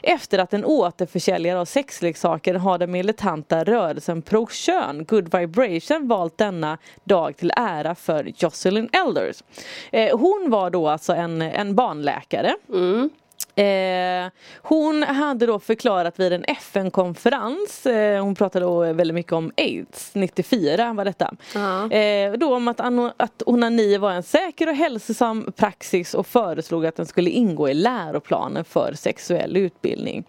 Efter 0.04 0.40
att 0.40 0.54
en 0.54 0.66
återförsäljare 0.66 1.60
av 1.60 1.66
sexleksaker 1.66 2.54
har 2.54 2.78
den 2.78 2.92
militanta 2.92 3.64
rörelsen 3.64 4.22
Pro 4.22 4.48
Kön, 4.48 5.06
Good 5.06 5.36
Vibration, 5.36 6.08
valt 6.08 6.38
denna 6.38 6.78
dag 7.08 7.38
till 7.38 7.52
ära 7.56 7.96
för 7.96 8.32
Jocelyn 8.38 8.90
Elders. 8.92 9.44
Eh, 9.92 10.18
hon 10.18 10.48
var 10.50 10.70
då 10.70 10.88
alltså 10.90 11.14
en, 11.14 11.42
en 11.42 11.76
barnläkare. 11.76 12.56
Mm. 12.70 13.10
Eh, 13.58 14.32
hon 14.62 15.04
hade 15.04 15.46
då 15.46 15.60
förklarat 15.60 16.20
vid 16.20 16.34
en 16.34 16.44
FN-konferens, 16.44 17.86
eh, 17.86 18.24
hon 18.24 18.36
pratade 18.36 18.66
då 18.66 18.94
väldigt 18.94 19.16
mycket 19.16 19.34
om 19.34 19.52
aids, 19.58 20.12
94 20.14 20.94
var 20.94 21.06
detta. 21.06 21.34
Ja. 21.54 21.92
Eh, 21.92 22.34
då 22.34 22.56
om 22.56 22.68
att, 22.68 22.80
att 23.18 23.44
onani 23.46 23.98
var 23.98 24.12
en 24.12 24.24
säker 24.24 24.70
och 24.70 24.76
hälsosam 24.76 25.52
praxis 25.56 26.14
och 26.14 26.28
föreslog 26.28 26.86
att 26.86 26.96
den 26.96 27.06
skulle 27.06 27.30
ingå 27.30 27.70
i 27.70 27.74
läroplanen 27.74 28.66
för 28.66 28.94
sexuell 28.94 29.58
utbildning. 29.58 30.24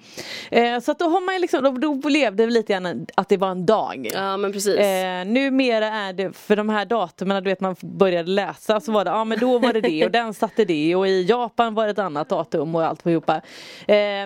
Eh, 0.51 0.81
så 0.81 0.91
att 0.91 0.99
då 0.99 1.05
har 1.05 1.21
man 1.21 1.41
liksom, 1.41 1.81
då, 1.81 1.97
då 2.01 2.09
levde 2.09 2.47
vi 2.47 2.53
lite 2.53 2.73
grann 2.73 3.07
att 3.15 3.29
det 3.29 3.37
var 3.37 3.51
en 3.51 3.67
dag. 3.67 4.11
Ja 4.13 4.37
men 4.37 4.53
precis. 4.53 4.77
Eh, 4.77 5.25
numera 5.25 5.87
är 5.87 6.13
det 6.13 6.37
för 6.37 6.57
de 6.57 6.69
här 6.69 6.85
datumen, 6.85 7.45
du 7.45 7.51
vet 7.51 7.61
man 7.61 7.77
började 7.81 8.31
läsa 8.31 8.81
så 8.81 8.93
var 8.93 9.05
det, 9.05 9.11
ja 9.11 9.25
men 9.25 9.39
då 9.39 9.59
var 9.59 9.73
det 9.73 9.81
det 9.81 10.05
och 10.05 10.11
den 10.11 10.35
satte 10.35 10.65
det 10.65 10.97
och 10.97 11.09
i 11.09 11.23
Japan 11.23 11.75
var 11.75 11.85
det 11.85 11.91
ett 11.91 11.99
annat 11.99 12.29
datum 12.29 12.75
och 12.75 12.85
allt 12.85 12.98
ihop. 13.07 13.29
Eh, 13.31 13.37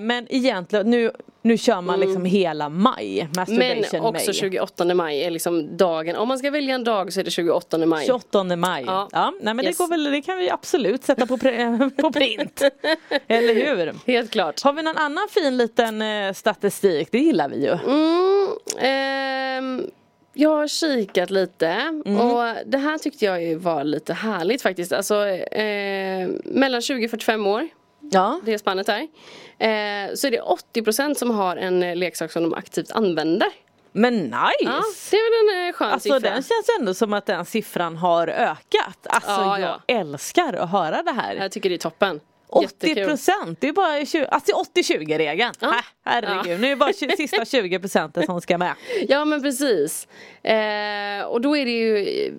men 0.03 0.27
egentligen 0.31 0.91
nu, 0.91 1.11
nu 1.43 1.59
kör 1.59 1.81
man 1.81 2.01
liksom 2.01 2.25
hela 2.25 2.69
maj, 2.69 3.21
Mm. 3.49 3.59
Men 3.59 4.05
också 4.05 4.31
May. 4.31 4.35
28 4.35 4.95
maj 4.95 5.25
är 5.25 5.31
liksom 5.31 5.77
dagen. 5.77 6.17
Om 6.17 6.29
man 6.29 6.39
ska 6.39 6.51
välja 6.51 6.75
en 6.75 6.85
dag 6.85 7.13
så 7.13 7.21
är 7.21 7.25
det 7.25 7.31
28 7.31 7.79
maj. 7.87 8.07
28 8.07 8.45
maj. 8.57 8.85
Ja. 8.87 9.09
Ja. 9.13 9.33
nej, 9.41 9.55
men 9.55 9.65
Yes. 9.67 9.77
det, 9.79 9.85
går 9.85 9.89
väl, 9.91 10.05
det 10.05 10.23
kan 10.23 10.39
vi 10.39 10.51
absolut 10.51 11.05
sätta 11.05 11.27
på, 11.27 11.39
på 12.03 12.13
print. 12.13 12.63
Eller 13.29 13.55
hur? 13.55 13.95
Helt 14.13 14.31
klart. 14.31 14.63
Har 14.63 14.73
vi 14.73 14.83
någon 14.83 14.97
annan 14.97 15.29
fin 15.31 15.57
liten 15.57 16.03
eh, 16.03 16.33
statistik? 16.33 17.09
Det 17.13 17.19
gillar 17.19 17.49
vi 17.49 17.57
ju. 17.65 17.73
Mm, 17.73 18.49
ehm, 18.79 19.87
jag 20.35 20.51
har 20.51 20.69
kikat 20.69 21.31
lite 21.31 21.67
Mm. 22.07 22.21
och 22.21 22.55
det 22.67 22.79
här 22.79 22.99
tyckte 22.99 23.25
jag 23.25 23.57
var 23.57 23.85
lite 23.85 24.15
härligt 24.15 24.63
faktiskt. 24.63 24.93
Alltså 24.93 25.27
eh, 25.27 26.29
mellan 26.45 26.83
20 26.83 27.05
och 27.05 27.11
45 27.11 27.47
år, 27.47 27.69
Ja. 28.11 28.41
det 28.45 28.55
är 28.55 28.59
spannet 28.59 28.89
här. 28.89 29.01
Eh, 29.01 30.15
så 30.15 30.27
är 30.27 30.31
det 30.31 30.41
80% 30.75 31.15
som 31.15 31.31
har 31.31 31.57
en 31.57 31.83
eh, 31.83 31.97
leksak 31.97 32.33
som 32.33 32.43
de 32.43 32.55
aktivt 32.55 32.91
använder. 32.93 33.49
Men 33.93 34.15
nice! 34.19 34.33
Ja, 34.61 34.83
det 35.11 35.17
är 35.17 35.55
väl 35.55 35.59
en 35.63 35.69
eh, 35.69 35.73
skön 35.73 35.91
Alltså 35.93 36.09
siffra. 36.09 36.19
den 36.21 36.35
känns 36.43 36.67
ändå 36.81 36.95
som 36.95 37.13
att 37.13 37.27
den 37.27 37.45
siffran 37.45 37.97
har 37.97 38.29
ökat. 38.29 38.99
Alltså 39.07 39.31
Ja, 39.31 39.59
jag 39.61 39.81
älskar 39.87 40.53
att 40.55 40.71
höra 40.71 41.03
det 41.03 41.13
här. 41.13 41.35
Jag 41.35 41.53
tycker 41.53 41.69
det 41.69 41.75
är 41.75 41.79
toppen. 41.79 42.21
80 42.49 42.63
Jättekul. 42.65 43.05
procent, 43.09 43.61
det 43.61 43.69
är 43.69 43.73
bara 43.73 44.07
20, 44.07 44.27
alltså 44.27 44.53
80-20 44.75 45.19
regeln. 45.19 45.53
Ja. 45.61 45.69
Äh, 45.69 45.85
herregud, 46.05 46.61
nu 46.61 46.67
är 46.67 46.71
det 46.71 46.77
bara 46.77 46.93
20, 46.93 47.17
sista 47.17 47.45
20 47.45 47.79
procenten 47.79 48.27
som 48.27 48.41
ska 48.41 48.59
med. 48.59 48.75
Ja 49.09 49.25
men 49.25 49.43
precis. 49.43 50.09
Eh, 50.43 51.25
och 51.27 51.41
då 51.41 51.57
är 51.57 51.65
det 51.65 51.71
ju 51.71 51.95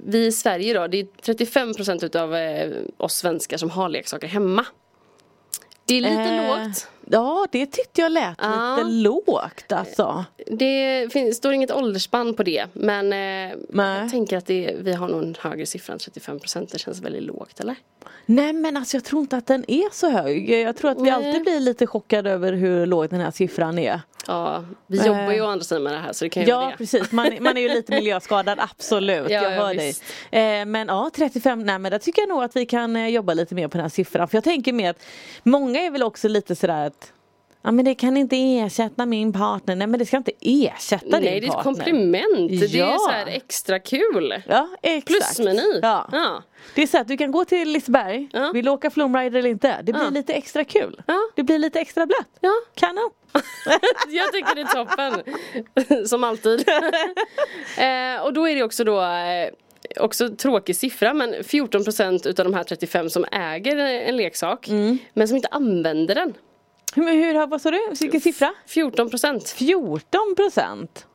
vi 0.05 0.25
i 0.25 0.31
Sverige 0.31 0.73
då, 0.79 0.87
det 0.87 0.99
är 0.99 1.05
35% 1.33 2.05
utav 2.05 2.35
eh, 2.35 2.71
oss 2.97 3.15
svenskar 3.15 3.57
som 3.57 3.69
har 3.69 3.89
leksaker 3.89 4.27
hemma. 4.27 4.65
Det 5.85 5.97
är 5.97 6.01
lite 6.01 6.21
Eh, 6.21 6.65
lågt. 6.65 6.87
Ja, 7.09 7.47
det 7.51 7.65
tyckte 7.65 8.01
jag 8.01 8.11
lät 8.11 8.35
Ja. 8.41 8.75
lite 8.77 8.89
lågt 8.89 9.71
alltså. 9.71 10.25
Det 10.47 11.07
finns, 11.13 11.37
står 11.37 11.53
inget 11.53 11.71
åldersspann 11.71 12.33
på 12.33 12.43
det 12.43 12.65
men 12.73 13.13
eh, 13.13 13.55
jag 13.73 14.09
tänker 14.11 14.37
att 14.37 14.45
det, 14.45 14.75
vi 14.79 14.93
har 14.93 15.07
nog 15.07 15.23
en 15.23 15.35
högre 15.39 15.65
siffra 15.65 15.93
än 15.93 15.99
35% 15.99 16.67
Det 16.71 16.79
känns 16.79 17.01
väldigt 17.01 17.23
lågt 17.23 17.59
eller? 17.59 17.75
Nej 18.25 18.53
men 18.53 18.77
alltså 18.77 18.97
jag 18.97 19.03
tror 19.03 19.21
inte 19.21 19.37
att 19.37 19.47
den 19.47 19.65
är 19.71 19.93
så 19.93 20.09
hög. 20.09 20.49
Jag 20.49 20.77
tror 20.77 20.91
att 20.91 20.97
vi 20.97 21.01
Nej. 21.01 21.11
alltid 21.11 21.41
blir 21.41 21.59
lite 21.59 21.87
chockade 21.87 22.31
över 22.31 22.53
hur 22.53 22.85
låg 22.85 23.09
den 23.09 23.19
här 23.19 23.31
siffran 23.31 23.79
är. 23.79 24.01
Ja, 24.27 24.63
vi 24.87 24.99
Eh. 24.99 25.05
jobbar 25.07 25.31
ju 25.31 25.41
å 25.41 25.45
andra 25.47 25.63
sidan 25.63 25.83
med 25.83 25.93
det 25.93 25.99
här 25.99 26.13
så 26.13 26.25
det 26.25 26.29
kan 26.29 26.43
ju 26.45 26.51
vara 26.51 26.63
Ja 26.63 26.69
det. 26.71 26.77
precis, 26.77 27.11
man, 27.11 27.37
man 27.41 27.57
är 27.57 27.61
ju 27.61 27.69
lite 27.69 27.91
miljöskadad, 27.95 28.59
absolut. 28.59 29.29
Ja, 29.29 29.43
jag 29.43 29.43
ja, 29.43 29.49
hör 29.65 29.73
dig. 29.73 29.87
visst. 29.87 30.03
Eh, 30.31 30.41
men 30.65 30.87
ja, 30.87 31.09
35, 31.15 31.63
nej 31.65 31.79
men 31.79 31.91
där 31.91 31.99
tycker 31.99 32.21
jag 32.21 32.29
nog 32.29 32.43
att 32.43 32.55
vi 32.55 32.65
kan 32.65 32.95
eh, 32.95 33.07
jobba 33.07 33.33
lite 33.33 33.55
mer 33.55 33.67
på 33.67 33.77
den 33.77 33.81
här 33.81 33.89
siffran. 33.89 34.27
För 34.27 34.37
jag 34.37 34.43
tänker 34.43 34.73
mer 34.73 34.89
att 34.89 35.03
många 35.43 35.79
är 35.81 35.91
väl 35.91 36.03
också 36.03 36.27
lite 36.27 36.55
sådär 36.55 36.85
att 36.87 37.02
Ja 37.65 37.71
men 37.71 37.85
det 37.85 37.95
kan 37.95 38.17
inte 38.17 38.35
ersätta 38.35 39.05
min 39.05 39.33
partner. 39.33 39.75
Nej 39.75 39.87
men 39.87 39.99
det 39.99 40.05
ska 40.05 40.17
inte 40.17 40.31
ersätta 40.41 41.05
din 41.19 41.21
Nej 41.29 41.39
det 41.39 41.45
är 41.47 41.49
ett 41.49 41.55
partner. 41.55 41.63
komplement, 41.73 42.49
det 42.49 42.65
är 42.65 42.77
Ja. 42.77 42.97
så 42.99 43.11
här 43.11 43.27
extra 43.27 43.79
kul. 43.79 44.43
Ja 44.47 44.67
exakt. 44.81 45.07
Plusmeny. 45.07 45.79
Ja. 45.81 46.09
Ja. 46.11 46.43
Det 46.75 46.83
är 46.83 46.87
så 46.87 46.97
att 46.97 47.07
du 47.07 47.17
kan 47.17 47.31
gå 47.31 47.45
till 47.45 47.69
Liseberg, 47.71 48.29
Ja. 48.33 48.51
vill 48.53 48.65
du 48.65 48.71
åka 48.71 48.89
Flumrider 48.89 49.39
eller 49.39 49.49
inte? 49.49 49.77
Det 49.83 49.93
blir 49.93 50.03
Ja. 50.03 50.09
lite 50.09 50.33
extra 50.33 50.63
kul. 50.63 51.01
Ja. 51.07 51.17
Det 51.35 51.43
blir 51.43 51.59
lite 51.59 51.79
extra 51.79 52.05
blött. 52.05 52.29
Ja. 52.41 52.51
Kanon. 52.75 53.09
Jag 54.09 54.31
tycker 54.33 54.55
det 54.55 54.61
är 54.61 54.65
toppen. 54.85 56.07
Som 56.07 56.23
alltid. 56.23 56.69
eh, 57.77 58.23
och 58.23 58.33
då 58.33 58.47
är 58.49 58.55
det 58.55 58.63
också 58.63 58.83
då 58.83 59.01
eh, 59.01 59.49
Också 59.99 60.29
tråkig 60.29 60.75
siffra 60.75 61.13
men 61.13 61.33
14% 61.33 62.27
utav 62.27 62.45
de 62.45 62.53
här 62.53 62.63
35 62.63 63.09
som 63.09 63.25
äger 63.31 63.77
en 63.77 64.17
leksak 64.17 64.67
Mm. 64.67 64.97
Men 65.13 65.27
som 65.27 65.35
inte 65.37 65.47
använder 65.51 66.15
den 66.15 66.33
Hur, 66.95 67.11
hur 67.11 67.47
vad 67.47 67.61
sa 67.61 67.71
du? 67.71 67.79
Vilken 67.99 68.21
siffra? 68.21 68.53
14% 68.67 69.55
14 69.55 70.35
procent. 70.35 71.07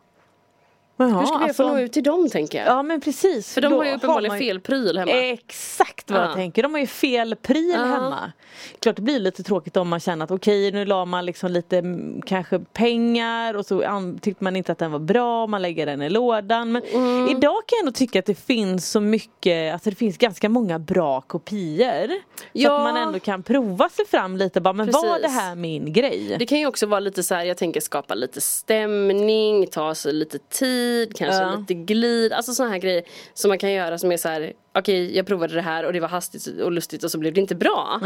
Jaha, 1.01 1.19
Hur 1.21 1.27
ska 1.27 1.39
vi 1.39 1.45
alltså- 1.45 1.63
få 1.63 1.69
nå 1.69 1.79
ut 1.81 1.93
till 1.93 2.03
dem 2.03 2.29
tänker 2.31 2.59
jag? 2.59 2.67
Ja 2.67 2.83
men 2.83 3.01
precis. 3.01 3.55
För 3.55 3.61
de 3.61 3.73
har 3.73 3.85
ju 3.85 3.95
uppenbarligen 3.95 4.31
man 4.33 4.41
ju- 4.41 4.47
fel 4.49 4.61
pryl 4.61 4.99
hemma. 4.99 5.13
Exakt 5.13 6.11
vad 6.11 6.21
jag 6.21 6.29
Ja. 6.31 6.35
tänker. 6.35 6.63
De 6.63 6.73
har 6.75 6.81
ju 6.81 6.87
fel 6.87 7.37
pryl 7.37 7.71
Ja. 7.77 7.85
hemma. 7.85 8.33
Klart 8.81 8.97
det 8.97 9.03
blir 9.03 9.21
lite 9.21 9.43
tråkigt 9.43 9.77
om 9.77 9.89
man 9.89 10.01
känner 10.01 10.25
att 10.25 10.31
okej 10.31 10.73
nu 10.73 10.85
la 10.85 11.05
man 11.05 11.27
liksom 11.27 11.51
lite 11.51 11.79
mm, 11.79 12.23
kanske 12.27 12.59
pengar 12.59 13.55
och 13.55 13.67
så 13.67 13.83
tyckte 14.21 14.45
man 14.45 14.57
inte 14.57 14.73
att 14.73 14.79
den 14.79 14.93
var 14.93 14.99
bra. 14.99 15.47
Man 15.47 15.63
lägger 15.63 15.87
den 15.87 16.03
i 16.03 16.09
lådan. 16.11 16.73
Men 16.73 16.83
Mm. 16.95 17.29
idag 17.29 17.41
kan 17.67 17.77
jag 17.77 17.81
ändå 17.81 17.93
tycka 17.93 18.19
att 18.19 18.27
det 18.27 18.35
finns 18.47 18.91
så 18.91 19.01
mycket, 19.01 19.73
alltså 19.73 19.91
det 19.91 19.97
finns 19.97 20.19
ganska 20.19 20.49
många 20.49 20.79
bra 20.79 21.21
kopior. 21.21 22.09
Så 22.09 22.15
Ja. 22.53 22.77
att 22.77 22.95
man 22.95 22.97
ändå 23.03 23.19
kan 23.19 23.43
prova 23.43 23.89
sig 23.89 24.07
fram 24.07 24.37
lite 24.37 24.61
bara, 24.61 24.73
men 24.73 24.91
var 24.91 25.03
Precis. 25.03 25.23
det 25.23 25.29
här 25.41 25.55
min 25.55 25.93
grej? 25.93 26.37
Det 26.39 26.47
kan 26.47 26.59
ju 26.59 26.67
också 26.67 26.87
vara 26.87 27.01
lite 27.01 27.23
så 27.23 27.35
här, 27.35 27.45
jag 27.45 27.57
tänker 27.57 27.81
skapa 27.81 28.15
lite 28.15 28.41
stämning, 28.41 29.67
ta 29.67 29.95
sig 29.95 30.13
lite 30.13 30.39
tid, 30.39 30.88
kanske 31.15 31.43
Ja. 31.43 31.57
lite 31.57 31.75
glid, 31.75 32.33
alltså 32.33 32.55
sådana 32.55 32.73
här 32.73 32.81
grejer 32.81 33.03
som 33.35 33.49
man 33.49 33.59
kan 33.59 33.73
göra 33.73 33.99
som 33.99 34.13
är 34.13 34.17
så 34.17 34.29
här, 34.29 34.53
okej 34.79 35.17
jag 35.17 35.27
provade 35.27 35.55
det 35.55 35.61
här 35.63 35.85
och 35.85 35.93
det 35.93 36.01
var 36.01 36.09
hastigt 36.09 36.47
och 36.63 36.73
lustigt 36.73 37.05
och 37.05 37.11
så 37.11 37.19
blev 37.19 37.35
det 37.35 37.41
inte 37.41 37.55
bra. 37.55 38.01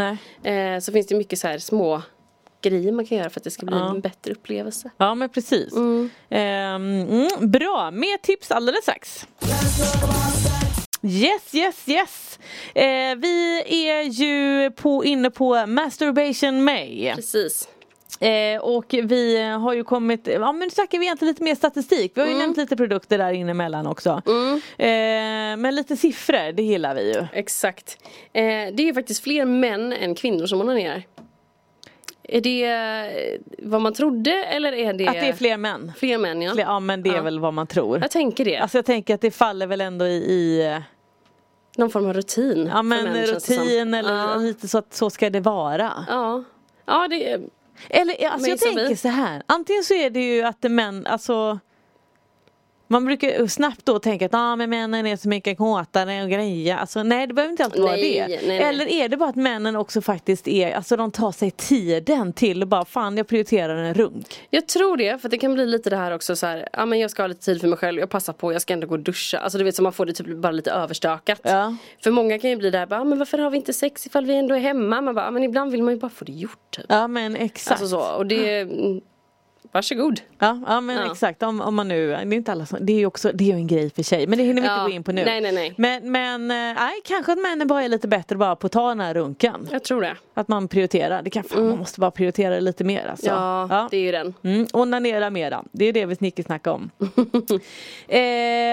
Eh, 0.44 0.78
så 0.80 0.92
finns 0.92 1.06
det 1.06 1.14
mycket 1.14 1.38
så 1.38 1.48
här 1.48 1.58
små 1.58 2.02
grejer 2.62 2.92
man 2.92 3.06
kan 3.06 3.18
göra 3.18 3.30
för 3.30 3.40
att 3.40 3.44
det 3.44 3.50
ska 3.50 3.66
bli 3.66 3.76
Ja. 3.76 3.90
en 3.90 4.00
bättre 4.00 4.32
upplevelse. 4.32 4.90
Ja 4.96 5.14
men 5.14 5.28
precis. 5.28 5.72
Ehm, 6.30 7.00
mm, 7.00 7.28
bra, 7.50 7.90
mer 7.90 8.16
tips 8.22 8.50
alldeles 8.50 8.82
strax. 8.82 9.26
Yes, 11.04 11.54
yes, 11.54 11.88
yes. 11.88 12.38
Eh, 12.74 13.16
vi 13.16 13.62
är 13.88 14.02
ju 14.02 14.70
på, 14.70 15.04
inne 15.04 15.30
på 15.30 15.66
Masturbation 15.66 16.64
May. 16.64 17.12
Precis. 17.14 17.68
Eh, 18.22 18.60
och 18.60 18.84
vi 19.02 19.42
har 19.42 19.72
ju 19.72 19.84
kommit, 19.84 20.26
ja 20.26 20.52
men 20.52 20.58
nu 20.60 20.70
snackar 20.70 20.98
vi 20.98 21.04
egentligen 21.04 21.32
lite 21.32 21.42
mer 21.42 21.54
statistik. 21.54 22.12
Vi 22.14 22.20
har 22.20 22.28
ju 22.28 22.34
nämnt 22.34 22.56
lite 22.56 22.76
produkter 22.76 23.18
där 23.18 23.32
inne 23.32 23.50
emellan 23.50 23.86
också. 23.86 24.10
Eh, 24.78 24.86
men 25.58 25.74
lite 25.74 25.96
siffror, 25.96 26.52
det 26.52 26.62
gillar 26.62 26.94
vi 26.94 27.14
ju. 27.14 27.26
Exakt. 27.32 27.98
Eh, 28.32 28.42
det 28.42 28.82
är 28.82 28.84
ju 28.84 28.94
faktiskt 28.94 29.22
fler 29.24 29.44
män 29.44 29.92
än 29.92 30.14
kvinnor 30.14 30.46
som 30.46 30.60
onanerar. 30.60 31.02
Är 32.22 32.40
det 32.40 32.64
eh, 32.64 33.40
vad 33.68 33.80
man 33.80 33.92
trodde 33.94 34.44
eller 34.44 34.72
är 34.72 34.92
det 34.92 35.06
Att 35.08 35.14
det 35.14 35.28
är 35.28 35.32
fler 35.32 35.56
män. 35.56 35.92
fler 35.96 36.18
män? 36.18 36.42
Ja. 36.42 36.52
Fler, 36.52 36.64
ja 36.64 36.80
men 36.80 37.02
det 37.02 37.10
är 37.10 37.14
Ja. 37.14 37.22
väl 37.22 37.38
vad 37.40 37.54
man 37.54 37.66
tror. 37.66 37.98
Jag 38.00 38.10
tänker 38.10 38.44
det. 38.44 38.56
Alltså 38.58 38.78
jag 38.78 38.84
tänker 38.86 39.14
att 39.14 39.20
det 39.20 39.30
faller 39.30 39.66
väl 39.66 39.80
ändå 39.80 40.06
i, 40.06 40.14
i 40.16 40.78
Någon 41.76 41.90
form 41.90 42.06
av 42.06 42.12
rutin. 42.14 42.70
Ja 42.72 42.82
men 42.82 43.04
män, 43.04 43.26
rutin 43.26 43.94
eller 43.94 44.14
Ja. 44.14 44.34
lite 44.36 44.68
så 44.68 44.78
att 44.78 44.94
så 44.94 45.10
ska 45.10 45.30
det 45.30 45.40
vara. 45.40 45.92
Ja. 46.08 46.44
Ja 46.86 47.08
det 47.08 47.38
Eller 47.90 48.26
alltså 48.28 48.50
jag 48.50 48.58
tänker 48.58 48.96
så 48.96 49.08
här. 49.08 49.42
Antingen 49.46 49.84
så 49.84 49.94
är 49.94 50.10
det 50.10 50.20
ju 50.20 50.42
att 50.42 50.62
män, 50.62 51.06
alltså 51.06 51.60
man 52.92 53.04
brukar 53.04 53.46
snabbt 53.46 53.86
då 53.86 53.98
tänka 53.98 54.26
att 54.26 54.34
ah, 54.34 54.56
men 54.56 54.70
männen 54.70 55.06
är 55.06 55.16
så 55.16 55.28
mycket 55.28 55.58
kåtare 55.58 56.22
och 56.22 56.30
grejer. 56.30 56.76
Alltså 56.76 57.02
nej 57.02 57.26
det 57.26 57.34
behöver 57.34 57.50
inte 57.50 57.64
alltid 57.64 57.82
vara 57.82 57.92
Nej, 57.92 58.12
det. 58.12 58.26
nej, 58.28 58.40
nej. 58.48 58.58
Eller 58.62 58.86
är 58.86 59.08
det 59.08 59.16
bara 59.16 59.28
att 59.28 59.36
männen 59.36 59.76
också 59.76 60.00
faktiskt 60.00 60.48
är, 60.48 60.72
alltså 60.72 60.96
de 60.96 61.10
tar 61.10 61.32
sig 61.32 61.50
tiden 61.50 62.32
till 62.32 62.62
och 62.62 62.68
bara 62.68 62.84
fan 62.84 63.16
jag 63.16 63.26
prioriterar 63.28 63.76
en 63.76 63.94
runk. 63.94 64.40
Jag 64.50 64.68
tror 64.68 64.96
det, 64.96 65.22
för 65.22 65.28
det 65.28 65.38
kan 65.38 65.54
bli 65.54 65.66
lite 65.66 65.90
det 65.90 65.96
här 65.96 66.14
också 66.14 66.36
så 66.36 66.46
här, 66.46 66.68
ja 66.72 66.86
men 66.86 66.98
jag 66.98 67.10
ska 67.10 67.22
ha 67.22 67.26
lite 67.26 67.44
tid 67.44 67.60
för 67.60 67.68
mig 67.68 67.78
själv, 67.78 67.98
jag 68.00 68.10
passar 68.10 68.32
på, 68.32 68.52
jag 68.52 68.62
ska 68.62 68.72
ändå 68.72 68.86
gå 68.86 68.94
och 68.94 69.00
duscha. 69.00 69.38
Alltså 69.38 69.58
du 69.58 69.64
vet 69.64 69.76
så 69.76 69.82
man 69.82 69.92
får 69.92 70.06
det 70.06 70.12
typ 70.12 70.26
bara 70.36 70.52
lite 70.52 70.70
överstökat. 70.70 71.40
Ja. 71.42 71.76
För 72.04 72.10
många 72.10 72.38
kan 72.38 72.50
ju 72.50 72.56
bli 72.56 72.70
där, 72.70 72.86
bara, 72.86 73.00
"Ah, 73.00 73.04
men 73.04 73.18
varför 73.18 73.38
har 73.38 73.50
vi 73.50 73.56
inte 73.56 73.72
sex 73.72 74.06
ifall 74.06 74.26
vi 74.26 74.34
ändå 74.34 74.54
är 74.54 74.58
hemma? 74.60 75.00
Man 75.00 75.14
bara, 75.14 75.26
"Ah, 75.26 75.30
men 75.30 75.42
ibland 75.42 75.72
vill 75.72 75.82
man 75.82 75.94
ju 75.94 76.00
bara 76.00 76.10
få 76.10 76.24
det 76.24 76.32
gjort 76.32 76.70
typ. 76.70 76.84
Ja 76.88 77.06
men 77.08 77.36
exakt. 77.36 77.80
Alltså 77.80 77.88
så, 78.00 78.12
och 78.16 78.26
det, 78.26 78.60
mm, 78.60 79.00
varsågod. 79.72 80.20
Ja, 80.38 80.60
ja 80.66 80.80
men 80.80 80.96
Ja. 80.96 81.12
exakt 81.12 81.42
om, 81.42 81.60
om 81.60 81.74
man 81.74 81.88
nu, 81.88 82.06
det 82.08 82.14
är 82.14 82.32
inte 82.32 82.52
alla 82.52 82.66
som, 82.66 82.78
det 82.86 82.92
är 82.92 82.96
ju 82.98 83.06
också, 83.06 83.30
det 83.34 83.50
är 83.50 83.54
en 83.54 83.66
grej 83.66 83.90
för 83.90 84.02
sig 84.02 84.26
men 84.26 84.38
det 84.38 84.44
hinner 84.44 84.62
vi 84.62 84.68
Ja, 84.68 84.74
inte 84.80 84.90
gå 84.90 84.96
in 84.96 85.04
på 85.04 85.12
nu. 85.12 85.24
nej, 85.24 85.40
nej, 85.40 85.52
nej. 85.52 85.74
Men, 85.76 86.12
men 86.12 86.50
eh, 86.50 86.56
nej, 86.82 86.92
kanske 87.04 87.32
att 87.32 87.38
männen 87.38 87.68
bara 87.68 87.82
är 87.82 87.88
lite 87.88 88.08
bättre 88.08 88.36
bara 88.36 88.56
på 88.56 88.66
att 88.66 88.72
ta 88.72 88.88
den 88.88 89.00
här 89.00 89.14
runken. 89.14 89.68
Jag 89.72 89.84
tror 89.84 90.00
det. 90.02 90.16
Att 90.34 90.48
man 90.48 90.68
prioriterar, 90.68 91.22
det 91.22 91.30
kan 91.30 91.44
fan, 91.44 91.68
man 91.68 91.78
måste 91.78 92.00
bara 92.00 92.10
prioritera 92.10 92.60
lite 92.60 92.84
mer 92.84 93.06
alltså. 93.06 93.30
Mm. 93.30 93.42
Ja, 93.42 93.88
det 93.90 93.96
är 93.96 94.00
ju 94.00 94.12
den. 94.12 94.34
Mm, 94.44 94.66
onanera 94.72 95.30
mera, 95.30 95.64
det 95.72 95.84
är 95.84 95.92
det 95.92 96.06
vi 96.06 96.16
snickesnackar 96.16 96.70
om. 96.70 96.90
eh, 98.08 98.18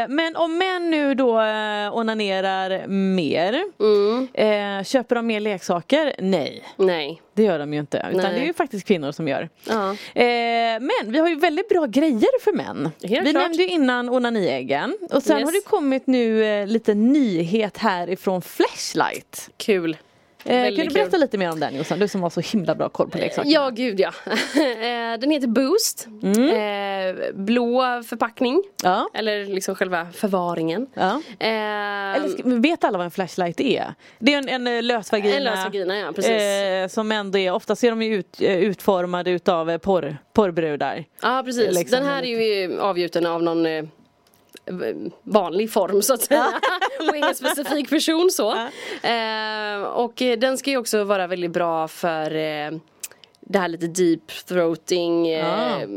men 0.09 0.35
om 0.35 0.57
män 0.57 0.91
nu 0.91 1.15
då 1.15 1.41
eh, 1.41 1.95
onanerar 1.97 2.87
mer, 2.87 3.63
Mm. 3.79 4.27
eh, 4.33 4.83
köper 4.83 5.15
de 5.15 5.27
mer 5.27 5.39
leksaker? 5.39 6.13
Nej. 6.19 6.63
Nej. 6.77 7.21
Det 7.33 7.43
gör 7.43 7.59
de 7.59 7.73
ju 7.73 7.79
inte. 7.79 7.97
Utan 7.97 8.21
Nej. 8.23 8.33
det 8.33 8.39
är 8.41 8.45
ju 8.45 8.53
faktiskt 8.53 8.87
kvinnor 8.87 9.11
som 9.11 9.27
gör. 9.27 9.49
Ja. 9.67 9.89
Eh, 10.21 10.25
men 10.79 11.11
vi 11.11 11.19
har 11.19 11.27
ju 11.29 11.35
väldigt 11.35 11.69
bra 11.69 11.85
grejer 11.85 12.39
för 12.43 12.51
män. 12.53 12.89
Helt 13.03 13.27
vi 13.27 13.31
klart. 13.31 13.43
nämnde 13.43 13.63
ju 13.63 13.69
innan 13.69 14.09
onaniäggen. 14.09 14.97
Och 15.11 15.23
sen 15.23 15.37
Yes. 15.39 15.45
har 15.47 15.51
det 15.51 15.61
kommit 15.69 16.07
nu 16.07 16.45
eh, 16.45 16.67
lite 16.67 16.93
nyhet 16.93 17.77
här 17.77 18.09
ifrån 18.09 18.41
Flashlight. 18.41 19.49
Kul. 19.57 19.97
Eh, 20.45 20.75
kan 20.75 20.85
du 20.87 20.93
berätta 20.93 21.11
kul. 21.11 21.19
lite 21.19 21.37
mer 21.37 21.51
om 21.51 21.59
den 21.59 21.75
Jossan? 21.75 21.99
Du 21.99 22.07
som 22.07 22.23
har 22.23 22.29
så 22.29 22.41
himla 22.41 22.75
bra 22.75 22.89
koll 22.89 23.09
på 23.09 23.17
leksaker. 23.17 23.49
Ja, 23.49 23.69
gud 23.69 23.99
ja. 23.99 24.11
Eh, 24.79 25.19
den 25.19 25.31
heter 25.31 25.47
Boost. 25.47 26.07
Eh, 26.23 27.33
blå 27.35 28.03
förpackning. 28.03 28.63
Ja. 28.83 29.09
Eller 29.13 29.45
liksom 29.45 29.75
själva 29.75 30.07
förvaringen. 30.13 30.87
Ja. 30.93 31.21
Eh, 31.39 31.47
Eller 31.49 32.59
vet 32.59 32.83
alla 32.83 32.97
vad 32.97 33.05
en 33.05 33.11
flashlight 33.11 33.59
är? 33.59 33.93
Det 34.19 34.33
är 34.33 34.37
en, 34.37 34.49
en 34.49 34.67
eh, 34.77 34.83
lös 34.83 35.11
vagina. 35.11 35.35
En 35.35 35.43
lös 35.43 35.63
vagina, 35.65 35.97
ja, 35.97 36.11
precis. 36.15 36.31
Eh, 36.31 36.87
som 36.87 37.11
ändå 37.11 37.37
är, 37.37 37.51
oftast 37.51 37.83
är 37.83 37.89
de 37.89 38.01
ju 38.01 38.15
ut, 38.15 38.41
eh, 38.41 38.57
utformade 38.57 39.31
utav 39.31 39.69
eh, 39.69 39.77
porr, 39.77 40.17
porrbrudar. 40.33 41.05
Ja 41.21 41.41
precis, 41.45 41.75
Liksom 41.75 41.99
den 41.99 42.05
här 42.09 42.23
är 42.23 42.27
ju 42.67 42.79
avgjuten 42.79 43.25
av 43.25 43.43
någon 43.43 43.65
eh, 43.65 43.83
vanlig 45.23 45.71
form 45.71 46.01
så 46.01 46.13
att 46.13 46.21
säga 46.21 46.45
och 47.09 47.15
ingen 47.15 47.35
specifik 47.35 47.89
person 47.89 48.29
så. 48.31 48.51
Eh, 49.07 49.81
och 49.81 50.21
eh, 50.21 50.39
den 50.39 50.57
ska 50.57 50.69
ju 50.69 50.77
också 50.77 51.03
vara 51.03 51.27
väldigt 51.27 51.51
bra 51.51 51.87
för 51.87 52.35
eh, 52.35 52.71
det 53.41 53.59
här 53.59 53.67
lite 53.67 53.87
deep 53.87 54.27
throating 54.47 55.27
eh, 55.29 55.87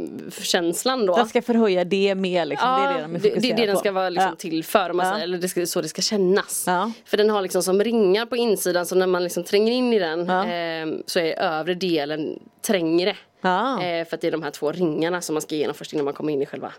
känslan 0.43 1.07
då. 1.07 1.17
Den 1.17 1.29
ska 1.29 1.43
förhöja 1.43 1.85
det 1.85 2.15
med 2.15 2.49
liksom. 2.49 2.69
det 2.69 2.85
är 2.89 2.95
det 2.95 3.03
de 3.03 3.15
är 3.17 3.41
det, 3.41 3.57
det, 3.57 3.67
den 3.67 3.77
ska 3.77 3.93
vara 3.93 4.09
liksom 4.09 4.29
Ja. 4.31 4.37
till 4.37 4.65
för, 4.65 4.93
man 4.93 5.07
Ja. 5.07 5.19
eller 5.19 5.39
det 5.39 5.49
ska, 5.49 5.67
så 5.67 5.81
det 5.81 5.89
ska 5.89 6.03
kännas. 6.03 6.65
Ja. 6.67 6.93
För 7.05 7.17
den 7.17 7.31
har 7.31 7.43
liksom 7.43 7.63
som 7.63 7.85
ringar 7.85 8.27
på 8.27 8.37
insidan 8.37 8.87
så 8.87 8.95
när 8.95 9.07
man 9.07 9.25
liksom 9.25 9.45
tränger 9.45 9.73
in 9.73 9.93
i 9.93 9.99
den 9.99 10.27
Ja. 10.27 10.47
eh, 10.47 10.87
så 11.07 11.19
är 11.19 11.39
övre 11.41 11.75
delen 11.75 12.39
trängre. 12.67 13.17
Ja. 13.43 13.83
Eh, 13.83 14.07
för 14.07 14.15
att 14.15 14.21
det 14.21 14.27
är 14.27 14.31
de 14.33 14.43
här 14.43 14.51
två 14.51 14.73
ringarna 14.73 15.21
som 15.21 15.35
man 15.35 15.43
ska 15.43 15.55
igenom 15.55 15.75
först 15.75 15.93
innan 15.93 16.05
man 16.05 16.15
kommer 16.15 16.33
in 16.33 16.43
i 16.43 16.47
själva 16.47 16.73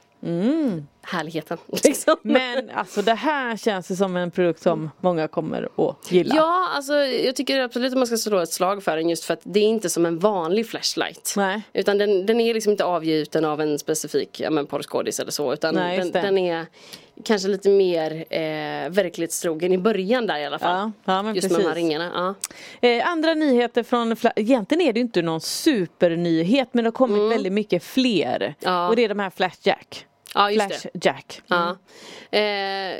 härligheten. 1.02 1.58
Liksom. 1.84 2.16
Men 2.22 2.70
alltså 2.70 3.02
det 3.02 3.14
här 3.14 3.58
känns 3.58 3.92
ju 3.92 3.96
som 3.96 4.16
en 4.16 4.32
produkt 4.32 4.62
som 4.62 4.92
många 5.00 5.28
kommer 5.28 5.70
att 5.78 6.12
gilla. 6.12 6.36
Ja, 6.36 6.70
alltså 6.76 6.94
jag 6.94 7.36
tycker 7.36 7.60
absolut 7.60 7.92
att 7.92 7.98
man 7.98 8.08
ska 8.08 8.18
slå 8.18 8.40
ett 8.40 8.52
slag 8.52 8.84
för 8.84 8.98
den 8.98 9.10
just 9.10 9.24
för 9.24 9.34
att 9.34 9.42
det 9.44 9.60
är 9.60 9.64
inte 9.64 9.90
som 9.90 10.06
en 10.06 10.20
vanlig 10.20 10.68
flashlight. 10.70 11.34
Nej. 11.38 11.62
Utan 11.74 11.98
den, 11.98 12.26
den 12.26 12.42
är 12.42 12.54
liksom 12.54 12.72
inte 12.72 12.86
avgjuten 12.86 13.46
av 13.46 13.62
en 13.62 13.80
specifik 13.80 14.40
ja, 14.40 14.66
porrskådis 14.66 15.20
eller 15.20 15.32
så 15.32 15.54
utan 15.54 15.76
Nej, 15.76 15.98
den, 15.98 16.12
den 16.12 16.38
är 16.38 16.66
kanske 17.24 17.48
lite 17.48 17.70
mer 17.70 18.26
eh, 18.30 18.90
verklighetstrogen 18.90 19.74
i 19.74 19.78
början 19.78 20.28
där 20.28 20.38
i 20.38 20.46
alla 20.46 20.60
fall. 20.60 20.92
Ja, 21.06 21.24
ja, 21.24 21.34
Just 21.34 21.52
med 21.52 21.60
de 21.60 21.64
här 21.64 21.74
precis. 21.74 21.84
ringarna. 21.84 22.36
Ja. 22.82 22.88
Eh, 22.90 23.10
andra 23.10 23.34
nyheter 23.34 23.84
från, 23.84 24.16
egentligen 24.36 24.82
är 24.82 24.94
det 24.94 25.00
inte 25.00 25.22
någon 25.22 25.42
supernyhet 25.42 26.70
men 26.72 26.84
det 26.84 26.88
har 26.88 26.92
kommit 26.92 27.32
väldigt 27.32 27.54
mycket 27.54 27.84
fler. 27.84 28.56
Mm. 28.62 28.90
Och 28.90 28.96
det 28.96 29.04
är 29.04 29.10
de 29.10 29.20
här 29.20 29.30
Flashjack. 29.30 30.06
Ja. 30.36 30.50
Flashjack. 30.50 31.42
Ja. 31.48 31.78
Eh, 32.38 32.96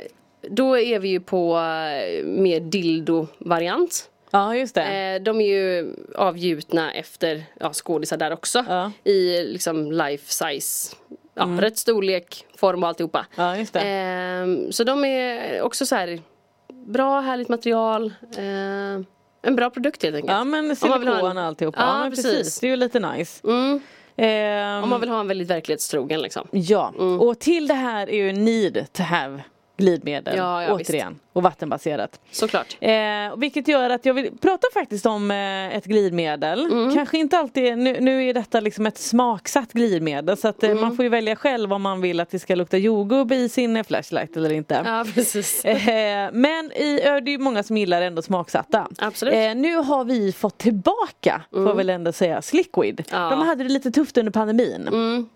då 0.50 0.78
är 0.78 0.98
vi 0.98 1.08
ju 1.08 1.20
på 1.20 1.56
eh, 1.56 2.24
mer 2.24 2.60
dildo-variant. 2.60 4.10
Ja 4.30 4.56
just 4.56 4.74
det. 4.74 4.82
Eh, 4.82 5.22
de 5.22 5.40
är 5.40 5.46
ju 5.46 5.94
avgjutna 6.14 6.92
efter 6.92 7.44
ja, 7.60 7.72
skådisar 7.72 8.16
där 8.16 8.32
också. 8.32 8.64
Ja. 8.68 8.92
I 9.04 9.42
liksom 9.44 9.92
life 9.92 10.32
size. 10.32 10.96
Ja, 11.34 11.48
Rätt 11.60 11.78
storlek, 11.78 12.46
form 12.56 12.82
och 12.82 12.88
alltihopa. 12.88 13.26
Ja 13.36 13.56
just 13.56 13.72
det. 13.72 13.80
Eh, 13.80 14.70
så 14.70 14.84
de 14.84 15.04
är 15.04 15.62
också 15.62 15.86
så 15.86 15.94
här 15.94 16.20
bra, 16.86 17.20
härligt 17.20 17.48
material. 17.48 18.14
Eh, 18.36 19.04
en 19.42 19.56
bra 19.56 19.70
produkt 19.70 20.02
helt 20.02 20.16
enkelt. 20.16 20.32
Ja 20.32 20.44
men 20.44 20.76
silikon 20.76 21.08
en- 21.08 21.36
och 21.38 21.42
alltihopa. 21.44 21.80
Ja, 21.80 21.86
Ja, 21.86 21.98
men 21.98 22.10
precis. 22.10 22.24
precis. 22.32 22.60
Det 22.60 22.66
är 22.66 22.70
ju 22.70 22.76
lite 22.76 22.98
nice. 23.00 23.40
Mm. 23.48 23.80
Ehm, 24.16 24.82
Om 24.84 24.90
man 24.90 25.00
vill 25.00 25.10
ha 25.10 25.20
en 25.20 25.28
väldigt 25.28 25.48
verklighetstrogen 25.50 26.20
liksom. 26.22 26.48
Ja, 26.50 26.92
Mm. 26.98 27.20
och 27.20 27.38
till 27.38 27.66
det 27.68 27.74
här 27.74 28.10
är 28.10 28.16
ju 28.16 28.32
need 28.32 28.86
to 28.92 29.02
have 29.02 29.42
glidmedel. 29.76 30.36
Ja, 30.36 30.62
ja, 30.62 30.72
återigen. 30.74 31.18
Och 31.32 31.42
vattenbaserat. 31.42 32.20
Såklart. 32.30 32.76
Eh, 32.80 32.90
vilket 33.36 33.68
gör 33.68 33.90
att 33.90 34.06
jag 34.06 34.14
vill 34.14 34.30
prata 34.40 34.66
faktiskt 34.74 35.06
om 35.06 35.30
eh, 35.30 35.76
ett 35.76 35.84
glidmedel. 35.84 36.66
Mm. 36.72 36.94
Kanske 36.94 37.18
inte 37.18 37.38
alltid, 37.38 37.78
nu, 37.78 38.00
nu 38.00 38.24
är 38.28 38.34
detta 38.34 38.60
liksom 38.60 38.86
ett 38.86 38.98
smaksatt 38.98 39.72
glidmedel 39.72 40.36
så 40.36 40.48
att 40.48 40.62
eh, 40.62 40.70
Mm. 40.70 40.80
man 40.84 40.96
får 40.96 41.02
ju 41.02 41.08
välja 41.08 41.36
själv 41.36 41.72
om 41.72 41.82
man 41.82 42.00
vill 42.00 42.20
att 42.20 42.30
det 42.30 42.38
ska 42.38 42.54
lukta 42.54 42.76
jordgubb 42.76 43.32
i 43.32 43.48
sin 43.48 43.76
eh, 43.76 43.82
flashlight 43.84 44.36
eller 44.36 44.52
inte. 44.52 44.82
Ja, 44.84 45.04
precis. 45.14 45.64
Eh, 45.94 46.30
men 46.32 46.72
i, 46.72 46.96
det 46.96 47.08
är 47.08 47.28
ju 47.28 47.38
många 47.38 47.62
som 47.62 47.76
gillar 47.76 48.02
ändå 48.02 48.22
smaksatta. 48.22 48.88
Absolut. 48.98 49.34
Mm. 49.34 49.50
Eh, 49.58 49.62
nu 49.62 49.76
har 49.76 50.04
vi 50.04 50.32
fått 50.32 50.58
tillbaka, 50.58 51.42
får 51.50 51.66
jag 51.68 51.74
väl 51.74 51.90
ändå 51.90 52.12
säga, 52.12 52.42
Sliquid. 52.42 53.04
Ja. 53.10 53.30
De 53.30 53.40
hade 53.46 53.62
det 53.64 53.70
lite 53.70 53.90
tufft 53.90 54.18
under 54.18 54.32
pandemin. 54.32 54.88
Mm. 54.88 55.28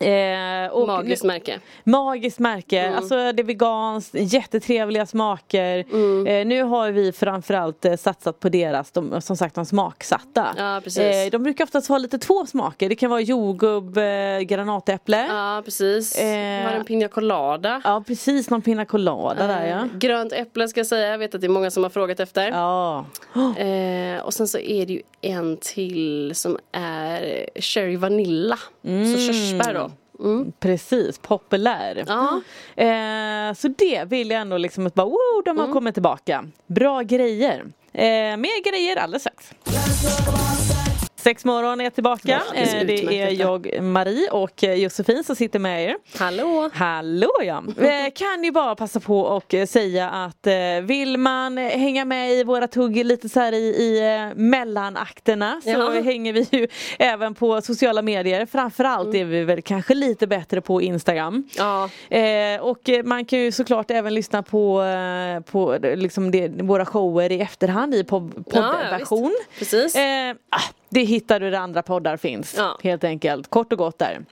Eh, 0.00 0.70
och 0.72 0.86
Magiskt 0.86 1.24
märke. 1.24 1.58
magiskt 1.84 2.38
märke, 2.38 2.80
Mm. 2.80 2.96
alltså 2.96 3.14
det 3.32 3.42
är 3.42 3.44
veganskt, 3.44 4.14
jättetrevliga 4.14 5.06
smaker. 5.06 5.84
Mm. 5.92 6.26
Eh, 6.26 6.46
nu 6.46 6.62
har 6.62 6.90
vi 6.90 7.12
framförallt 7.12 7.84
eh, 7.84 7.96
satsat 7.96 8.40
på 8.40 8.48
deras, 8.48 8.90
de, 8.90 9.20
som 9.20 9.36
sagt 9.36 9.54
de 9.54 9.66
smaksatta. 9.66 10.46
Ja, 10.56 10.80
precis. 10.84 10.98
Eh, 11.02 11.30
de 11.30 11.42
brukar 11.42 11.64
oftast 11.64 11.88
ha 11.88 11.98
lite 11.98 12.18
två 12.18 12.46
smaker, 12.46 12.88
det 12.88 12.94
kan 12.94 13.10
vara 13.10 13.20
jordgubb, 13.20 13.96
eh, 13.98 14.38
granatäpple. 14.40 15.26
Ja, 15.28 15.62
precis. 15.64 16.18
Eh, 16.18 16.64
Har 16.66 16.72
en 16.72 16.84
pina 16.84 17.08
colada. 17.08 17.80
Ja 17.84 18.04
precis, 18.06 18.50
någon 18.50 18.62
pina 18.62 18.84
colada 18.84 19.46
där 19.46 19.66
ja. 19.66 19.76
Eh, 19.76 19.84
Grönt 19.98 20.32
äpple 20.32 20.68
ska 20.68 20.80
jag 20.80 20.86
säga, 20.86 21.08
jag 21.10 21.18
vet 21.18 21.34
att 21.34 21.40
det 21.40 21.46
är 21.46 21.48
många 21.48 21.70
som 21.70 21.82
har 21.82 21.90
frågat 21.90 22.20
efter. 22.20 22.48
Ja. 22.50 23.04
Eh, 23.56 24.20
och 24.24 24.34
sen 24.34 24.48
så 24.48 24.58
är 24.58 24.86
det 24.86 24.92
ju 24.92 25.02
en 25.20 25.56
till 25.56 26.32
som 26.34 26.58
är 26.72 27.46
cherry 27.60 27.96
vanilla. 27.96 28.58
Så 28.82 29.18
körsbär 29.32 29.74
då. 29.74 29.85
Mm. 30.20 30.52
Precis, 30.60 31.18
populär. 31.18 32.04
Ja. 32.06 32.40
Eh, 32.84 33.54
så 33.54 33.68
det 33.68 34.04
vill 34.04 34.30
jag 34.30 34.40
ändå 34.40 34.58
liksom 34.58 34.86
att 34.86 34.94
bara, 34.94 35.06
wow, 35.06 35.42
de 35.44 35.56
har 35.56 35.64
Mm. 35.64 35.74
kommit 35.74 35.94
tillbaka. 35.94 36.44
Bra 36.66 37.02
grejer. 37.02 37.64
Eh, 37.92 38.36
mer 38.36 38.70
grejer 38.70 38.96
alldeles 38.96 39.22
strax. 39.22 39.50
Sex 41.26 41.44
morgon 41.44 41.80
är 41.80 41.90
tillbaka. 41.90 42.22
Ja, 42.28 42.40
det 42.86 43.00
är 43.00 43.10
Eh, 43.12 43.20
är 43.20 43.40
jag, 43.40 43.82
Marie 43.82 44.30
och 44.30 44.64
eh, 44.64 44.74
Josefin 44.74 45.24
som 45.24 45.36
sitter 45.36 45.58
med 45.58 45.84
er. 45.84 45.96
Hallå! 46.18 46.70
Hallå 46.74 47.30
ja! 47.44 47.62
Eh, 47.78 48.12
kan 48.14 48.44
ju 48.44 48.50
bara 48.52 48.74
passa 48.74 49.00
på 49.00 49.20
och 49.20 49.54
säga 49.68 50.10
att 50.10 50.46
vill 50.82 51.16
man 51.18 51.58
hänga 51.58 52.04
med 52.04 52.32
i 52.32 52.44
våra 52.44 52.68
tugg 52.68 53.04
lite 53.04 53.28
så 53.28 53.40
här 53.40 53.52
i, 53.52 53.56
i 53.56 54.32
mellanakterna 54.36 55.60
så 55.64 55.70
Ja. 55.70 55.90
hänger 55.90 56.32
vi 56.32 56.46
ju 56.52 56.68
även 56.98 57.34
på 57.34 57.60
sociala 57.60 58.02
medier. 58.02 58.46
Framförallt 58.46 59.06
Mm. 59.08 59.20
är 59.20 59.24
vi 59.24 59.44
väl 59.44 59.62
kanske 59.62 59.94
lite 59.94 60.26
bättre 60.26 60.60
på 60.60 60.82
Instagram. 60.82 61.48
Ja, 61.56 61.90
och 62.60 62.90
man 63.04 63.24
kan 63.24 63.38
ju 63.38 63.52
såklart 63.52 63.90
även 63.90 64.14
lyssna 64.14 64.42
på, 64.42 64.82
på 65.50 65.78
liksom 65.82 66.30
det, 66.30 66.48
våra 66.48 66.84
shower 66.86 67.32
i 67.32 67.40
efterhand 67.40 67.94
i 67.94 68.02
pod- 68.02 68.32
ja, 68.36 68.42
poddversion. 68.82 69.34
visst. 69.58 69.72
Precis. 69.72 69.96
Det 70.88 71.04
hittar 71.04 71.40
du 71.40 71.50
där 71.50 71.58
andra 71.58 71.82
poddar 71.82 72.16
finns. 72.16 72.54
Ja. 72.56 72.78
Helt 72.82 73.04
enkelt. 73.04 73.50
Kort 73.50 73.72
och 73.72 73.78
gott 73.78 73.98
där. 73.98 74.24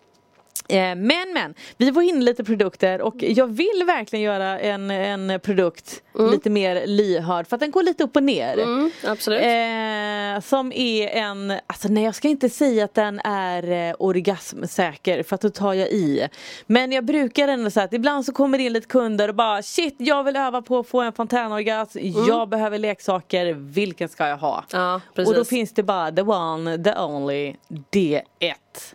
Eh, 0.68 0.76
Men 0.76 1.25
men, 1.35 1.54
vi 1.76 1.90
var 1.90 2.02
inne 2.02 2.21
lite 2.25 2.44
produkter 2.44 3.00
och 3.02 3.14
jag 3.18 3.47
vill 3.47 3.85
verkligen 3.87 4.23
göra 4.23 4.61
en, 4.61 4.90
en 4.90 5.40
produkt 5.40 6.02
lite 6.30 6.50
mer 6.50 6.87
lyhörd 6.87 7.47
för 7.47 7.56
att 7.56 7.61
den 7.61 7.71
går 7.71 7.83
lite 7.83 8.04
upp 8.04 8.16
och 8.16 8.23
ner. 8.23 8.59
Mm, 8.59 8.90
absolut. 9.06 9.40
Eh, 9.40 10.40
som 10.49 10.73
är 10.73 11.09
en, 11.09 11.50
alltså 11.66 11.88
nej 11.88 12.04
jag 12.04 12.14
ska 12.14 12.28
inte 12.28 12.49
säga 12.49 12.85
att 12.85 12.94
den 12.94 13.21
är 13.25 13.88
eh, 13.88 13.94
orgasmsäker 13.99 15.23
för 15.23 15.35
att 15.35 15.40
då 15.40 15.50
tar 15.50 15.75
jag 15.75 15.88
i. 15.88 16.28
Men 16.66 16.92
jag 16.92 17.04
brukar 17.04 17.49
ändå 17.49 17.71
säga 17.71 17.85
att 17.85 17.92
ibland 17.92 18.25
så 18.25 18.33
kommer 18.33 18.59
det 18.59 18.64
in 18.64 18.73
lite 18.73 18.87
kunder 18.88 19.28
och 19.28 19.35
bara 19.35 19.62
shit 19.62 19.94
jag 19.99 20.25
vill 20.25 20.37
öva 20.37 20.62
på 20.62 20.78
att 20.78 20.88
få 20.88 21.00
en 21.00 21.12
fontänorgasm, 21.12 21.99
jag 22.28 22.49
behöver 22.49 22.78
leksaker, 22.78 23.52
vilken 23.52 24.09
ska 24.09 24.28
jag 24.28 24.37
ha? 24.37 24.64
Ja, 24.73 25.00
precis. 25.14 25.29
och 25.29 25.35
då 25.35 25.44
finns 25.44 25.72
det 25.72 25.83
bara 25.83 26.12
the 26.12 26.22
one, 26.22 26.85
the 26.85 26.94
only, 26.94 27.55
D1. 27.92 28.55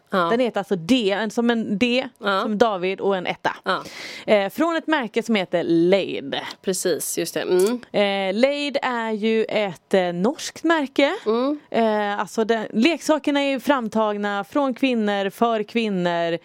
Ja. 0.09 0.17
Den 0.17 0.39
heter 0.39 0.59
alltså 0.59 0.75
D, 0.75 1.11
en- 1.11 1.31
som 1.31 1.49
en 1.49 1.77
D, 1.77 2.07
Ja. 2.23 2.41
som 2.41 2.57
David 2.57 3.01
och 3.01 3.17
en 3.17 3.27
etta. 3.27 3.55
Ja. 3.63 3.83
Eh, 4.27 4.49
från 4.49 4.75
ett 4.75 4.87
märke 4.87 5.23
som 5.23 5.35
heter 5.35 5.63
Lade. 5.63 6.41
Precis, 6.61 7.17
just 7.17 7.33
det. 7.33 7.41
Mm. 7.41 7.81
Eh, 7.91 8.39
Lade 8.41 8.79
är 8.81 9.11
ju 9.11 9.45
ett 9.45 9.93
eh, 9.93 10.13
norskt 10.13 10.63
märke. 10.63 11.15
Mm. 11.25 11.59
Eh, 11.71 12.19
alltså 12.19 12.43
den, 12.43 12.65
leksakerna 12.73 13.39
är 13.41 13.49
ju 13.49 13.59
framtagna 13.59 14.43
från 14.43 14.73
kvinnor, 14.73 15.29
för 15.29 15.63
kvinnor. 15.63 16.37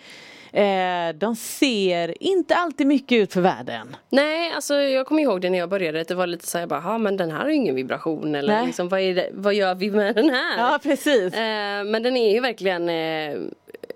Eh, 0.55 1.15
de 1.15 1.37
ser 1.37 2.23
inte 2.23 2.55
alltid 2.55 2.87
mycket 2.87 3.17
ut 3.17 3.33
för 3.33 3.41
världen. 3.41 3.97
Nej, 4.11 4.53
alltså 4.55 4.75
jag 4.75 5.07
kommer 5.07 5.23
ihåg 5.23 5.41
det 5.41 5.51
när 5.51 5.59
jag 5.59 5.69
började. 5.69 6.01
att 6.01 6.09
Det 6.09 6.15
var 6.15 6.27
lite 6.27 6.47
så 6.47 6.59
här, 6.59 6.67
bara, 6.67 6.83
"Ja, 6.85 6.99
men 6.99 7.17
den 7.17 7.31
här 7.31 7.39
har 7.39 7.49
ju 7.49 7.55
ingen 7.55 7.75
vibration. 7.75 8.35
Eller 8.35 8.55
Nej. 8.57 8.67
liksom, 8.67 8.89
vad, 8.89 9.01
vad 9.33 9.55
gör 9.55 9.75
vi 9.75 9.91
med 9.91 10.15
den 10.15 10.31
här? 10.31 10.59
Ja 10.59 10.79
precis. 10.83 11.35
Eh, 11.35 11.85
men 11.85 12.03
den 12.03 12.17
är 12.17 12.33
ju 12.35 12.41
verkligen 12.41 12.89
eh, 12.89 13.37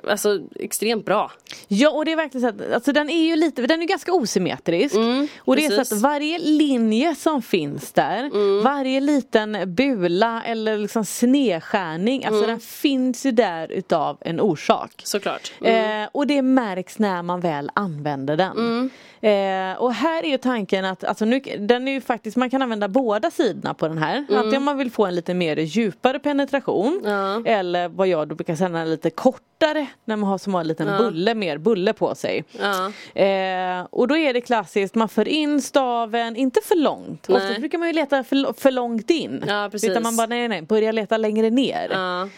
alltså, 0.08 0.40
extremt 0.54 1.04
bra. 1.04 1.32
Ja 1.68 1.90
och 1.90 2.04
det 2.04 2.12
är 2.12 2.16
verkligen 2.16 2.50
så 2.50 2.62
att 2.62 2.72
alltså, 2.72 2.92
den 2.92 3.10
är 3.10 3.24
ju 3.24 3.36
lite, 3.36 3.62
den 3.62 3.82
är 3.82 3.86
ganska 3.86 4.12
osymmetrisk. 4.12 4.94
och 5.38 5.56
det 5.56 5.64
är 5.64 5.70
så 5.70 5.76
precis. 5.76 5.92
att 5.92 6.00
varje 6.00 6.38
linje 6.38 7.14
som 7.14 7.42
finns 7.42 7.92
där, 7.92 8.30
varje 8.62 9.00
liten 9.00 9.74
bula 9.74 10.42
eller 10.46 10.78
liksom 10.78 11.04
snedskärning, 11.04 12.24
alltså 12.24 12.46
den 12.46 12.60
finns 12.60 13.26
ju 13.26 13.30
där 13.30 13.72
utav 13.72 14.18
en 14.20 14.40
orsak. 14.40 14.92
Såklart. 15.04 15.52
Eh, 15.60 16.08
och 16.12 16.26
det 16.26 16.42
märks 16.42 16.98
när 16.98 17.22
man 17.22 17.40
väl 17.40 17.70
använder 17.74 18.36
den. 18.36 18.90
Eh, 19.20 19.72
och 19.82 19.92
här 19.94 20.22
är 20.24 20.28
ju 20.28 20.38
tanken 20.38 20.84
att 20.84 21.04
alltså 21.04 21.24
nu, 21.24 21.40
den 21.58 21.88
är 21.88 21.92
ju 21.92 22.00
faktiskt, 22.00 22.36
man 22.36 22.50
kan 22.50 22.62
använda 22.62 22.88
båda 22.88 23.30
sidorna 23.30 23.74
på 23.74 23.88
den 23.88 23.98
här. 23.98 24.16
Antingen 24.30 24.56
om 24.56 24.64
man 24.64 24.78
vill 24.78 24.90
få 24.90 25.06
en 25.06 25.14
lite 25.14 25.34
mer 25.34 25.56
djupare 25.56 26.18
penetration 26.18 27.00
Ja. 27.04 27.42
eller 27.46 27.88
vad 27.88 28.08
jag 28.08 28.28
då 28.28 28.34
brukar 28.34 28.54
säga 28.54 28.84
lite 28.84 29.10
kortare 29.10 29.86
när 30.04 30.16
man 30.16 30.28
har 30.30 30.38
som 30.38 30.54
har 30.54 30.60
en 30.60 30.66
liten 30.68 30.98
bulle, 30.98 31.34
mer 31.34 31.58
bulle 31.58 31.92
på 31.92 32.14
sig. 32.14 32.44
Ja. 32.60 32.86
Eh, 33.22 33.86
och 33.90 34.08
då 34.08 34.16
är 34.16 34.32
det 34.34 34.40
klassiskt, 34.40 34.94
man 34.94 35.08
för 35.08 35.28
in 35.28 35.62
staven, 35.62 36.36
inte 36.36 36.60
för 36.64 36.76
långt. 36.76 37.28
Nej. 37.28 37.36
Oftast 37.36 37.58
brukar 37.60 37.78
man 37.78 37.88
ju 37.88 37.94
leta 37.94 38.24
för, 38.24 38.60
för 38.60 38.70
långt 38.70 39.10
in. 39.10 39.44
Ja, 39.46 39.68
precis. 39.72 39.90
Utan 39.90 40.02
man 40.02 40.16
bara 40.16 40.26
nej 40.26 40.48
nej, 40.48 40.62
börja 40.62 40.92
leta 40.92 41.16
längre 41.16 41.50
ner. 41.50 41.88
Ja. 41.92 42.28